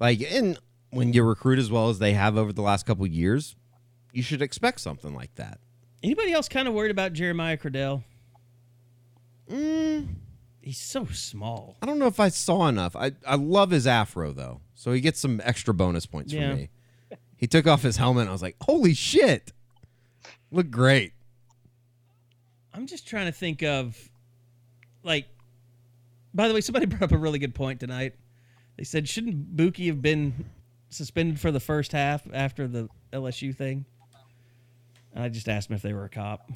[0.00, 0.58] like and
[0.90, 3.54] when you recruit as well as they have over the last couple of years,
[4.12, 5.60] you should expect something like that.
[6.02, 8.02] Anybody else kind of worried about Jeremiah Criddell?
[9.48, 10.08] Mm,
[10.62, 11.76] He's so small.
[11.82, 12.94] I don't know if I saw enough.
[12.94, 14.60] I, I love his afro though.
[14.74, 16.50] So he gets some extra bonus points Yeah.
[16.50, 16.70] from me.
[17.36, 19.52] He took off his helmet and I was like, "Holy shit."
[20.50, 21.12] Look great.
[22.74, 23.96] I'm just trying to think of,
[25.02, 25.26] like,
[26.34, 28.14] by the way, somebody brought up a really good point tonight.
[28.80, 30.46] They said, shouldn't Buki have been
[30.88, 33.84] suspended for the first half after the LSU thing?
[35.14, 36.50] And I just asked them if they were a cop.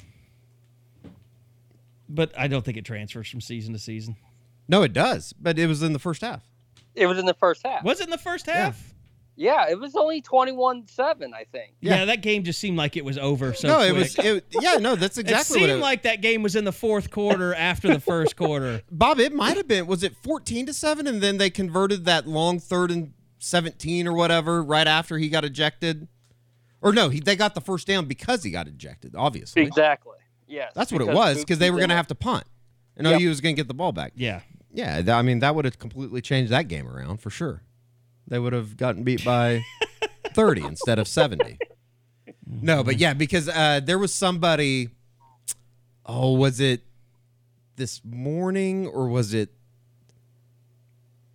[2.09, 4.15] But I don't think it transfers from season to season.
[4.67, 6.41] No, it does, but it was in the first half.
[6.95, 7.83] It was in the first half.
[7.83, 8.94] Was it in the first half?
[9.37, 11.73] Yeah, it was only 21 7, I think.
[11.81, 12.05] Yeah, Yeah.
[12.05, 13.89] that game just seemed like it was over so no, quick.
[13.89, 16.55] it was it, yeah, no, that's exactly it what seemed it like that game was
[16.55, 18.81] in the fourth quarter after the first quarter.
[18.91, 19.87] Bob, it might have been.
[19.87, 24.13] Was it fourteen to seven, and then they converted that long third and seventeen or
[24.13, 26.07] whatever right after he got ejected?
[26.81, 29.15] Or no, he, they got the first down because he got ejected.
[29.15, 30.17] Obviously, Exactly.
[30.47, 30.71] Yes.
[30.75, 32.43] that's what it was because they were going to have to punt,
[32.95, 33.19] and Yep.
[33.21, 34.13] OU was going to get the ball back.
[34.15, 34.41] Yeah.
[34.71, 37.63] Yeah, th- I mean that would have completely changed that game around for sure.
[38.27, 39.63] They would have gotten beat by
[40.33, 41.57] thirty instead of seventy.
[42.47, 44.89] No, but yeah, because uh, there was somebody.
[46.05, 46.81] Oh, was it
[47.77, 49.49] this morning or was it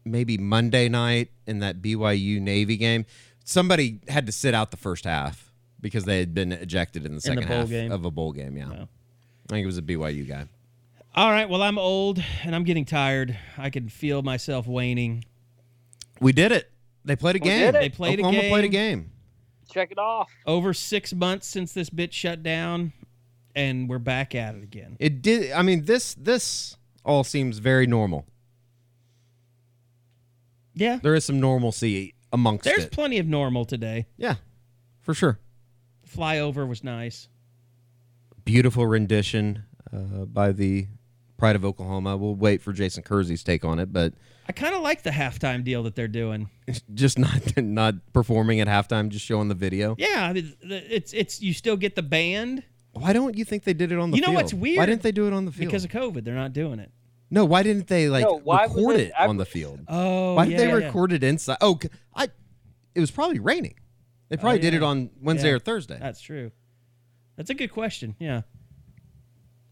[0.05, 3.05] maybe Monday night in that BYU Navy game?
[3.45, 7.17] Somebody had to sit out the first half because they had been ejected in the
[7.17, 7.91] the second bowl half game.
[7.91, 8.57] of a bowl game.
[8.57, 8.89] Yeah, Wow.
[9.49, 10.47] I think it was a BYU guy.
[11.15, 11.49] All right.
[11.49, 13.37] Well, I'm old and I'm getting tired.
[13.59, 15.25] I can feel myself waning.
[16.21, 16.71] We did it.
[17.05, 17.73] They played a We game.
[17.73, 18.99] They played a Oklahoma played a game.
[19.01, 19.13] game.
[19.73, 20.29] Check it off.
[20.47, 22.93] Over six months since this bitch shut down,
[23.55, 24.97] and we're back at it again.
[24.99, 25.53] It did.
[25.53, 28.27] I mean, this this all seems very normal.
[30.75, 30.99] Yeah.
[31.03, 32.93] There is some normalcy amongst There's it.
[32.93, 34.07] plenty of normal today.
[34.17, 34.37] yeah,
[35.01, 35.39] for sure.
[36.09, 37.29] Flyover was nice.
[38.45, 40.87] Beautiful rendition uh, by the
[41.41, 42.17] Pride of Oklahoma.
[42.17, 44.13] We'll wait for Jason Kersey's take on it, but
[44.49, 46.51] I kind of like the halftime deal that they're doing.
[46.95, 49.97] just not not performing at halftime, just showing the video.
[49.99, 52.63] Yeah, I mean, it's it's you still get the band
[52.93, 54.37] Why don't you think they did it on the You know field?
[54.37, 54.79] what's weird?
[54.79, 55.69] Why didn't they do it on the field?
[55.71, 56.25] because of COVID.
[56.25, 56.91] They're not doing it.
[57.31, 59.81] no, why didn't they like No, record it it, ever- on the field?
[59.89, 60.73] Oh, Why did yeah, they yeah.
[60.87, 61.57] record it inside?
[61.63, 62.29] Oh, c- I.
[62.95, 63.77] It was probably raining.
[64.29, 64.83] They oh, probably did Oh, yeah.
[64.83, 65.55] it on Wednesday Yeah.
[65.55, 65.97] or Thursday.
[65.99, 66.51] That's true.
[67.37, 68.15] That's a good question.
[68.19, 68.43] Yeah,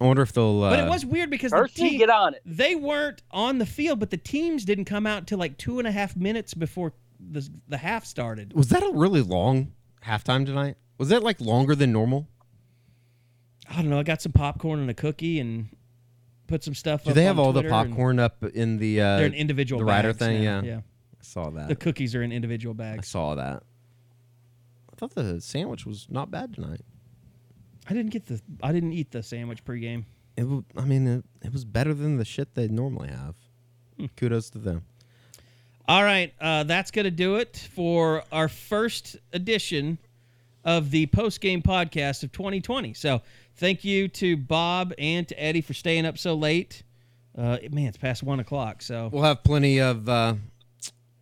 [0.01, 0.63] I wonder if they'll.
[0.63, 2.43] Uh, but it was weird because the Kersey, team, get on it.
[2.47, 5.89] they weren't on the field, but the teams didn't come out until like two and
[5.89, 8.53] a half minutes before the the half started.
[8.53, 9.73] Was that a really long
[10.05, 10.77] halftime tonight?
[10.99, 12.29] Was that like longer than normal?
[13.69, 13.99] I don't know.
[13.99, 15.69] I got some popcorn and a cookie and
[16.47, 17.05] put some stuff.
[17.05, 19.01] Do up they have on all the Twitter and popcorn up in the?
[19.01, 20.45] Uh, They're an individual the rider thing.
[20.45, 20.77] now, Yeah, yeah.
[20.77, 21.69] I saw that.
[21.69, 22.99] The cookies are in individual bags.
[23.01, 23.63] I saw that.
[24.93, 26.81] I thought the sandwich was not bad tonight.
[27.89, 28.41] I didn't get the.
[28.63, 30.05] I didn't eat the sandwich pregame.
[30.37, 33.35] It, w- I mean, it, it was better than the shit they normally have.
[33.99, 34.07] Hmm.
[34.17, 34.85] Kudos to them.
[35.89, 39.99] All right, uh, that's going to do it for our first edition
[40.63, 42.93] of the post game podcast of 2020.
[42.93, 43.23] So,
[43.57, 46.83] thank you to Bob and to Eddie for staying up so late.
[47.37, 48.83] Uh, man, it's past one o'clock.
[48.83, 50.35] So, We'll have plenty of uh,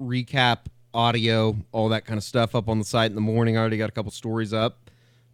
[0.03, 3.57] recap audio, all that kind of stuff up on the site in the morning.
[3.57, 4.86] I already got a couple stories up.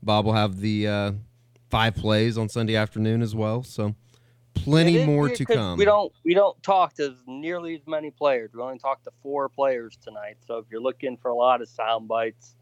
[0.02, 1.12] Bob will have the uh,
[1.70, 3.62] five plays on Sunday afternoon as well.
[3.62, 3.94] So
[4.54, 5.78] Plenty It is more weird to 'cause come.
[5.78, 8.50] We don't we don't talk to nearly as many players.
[8.52, 10.36] We only talked to four players tonight.
[10.46, 12.54] So if you're looking for a lot of sound bites,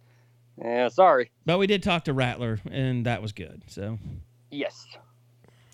[0.56, 1.30] yeah, sorry.
[1.44, 3.64] But we did talk to Rattler, and that was good.
[3.66, 3.98] So
[4.52, 4.86] Yes.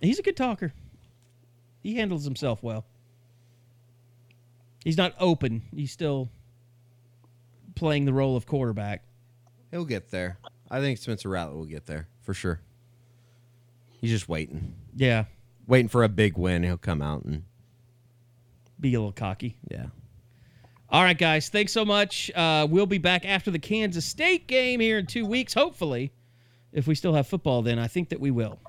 [0.00, 0.72] he's a good talker.
[1.82, 2.86] He handles himself well.
[4.84, 5.62] He's not open.
[5.74, 6.30] He's still
[7.74, 9.04] playing the role of quarterback.
[9.70, 10.38] He'll get there.
[10.70, 12.60] I think Spencer Rattler will get there for sure.
[14.00, 15.24] He's just waiting, Yeah,
[15.66, 16.62] waiting for a big win.
[16.62, 17.44] He'll come out and
[18.78, 19.56] be a little cocky.
[19.70, 19.86] yeah.
[20.88, 21.48] All right, guys.
[21.48, 22.30] Thanks so much.
[22.34, 26.12] Uh, we'll be back after the Kansas State game here in two weeks, hopefully.
[26.72, 28.60] If we still have football, then I think that we will.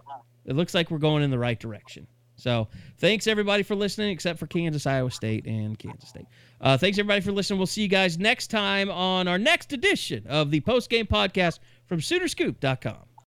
[0.45, 2.07] It looks like we're going in the right direction.
[2.37, 6.25] So thanks everybody for listening, except for Kansas, Iowa State, and Kansas State.
[6.61, 7.59] Uh, thanks everybody for listening.
[7.59, 11.59] We'll see you guys next time on our next edition of the post game podcast
[11.87, 13.06] from Soonerscoop.com.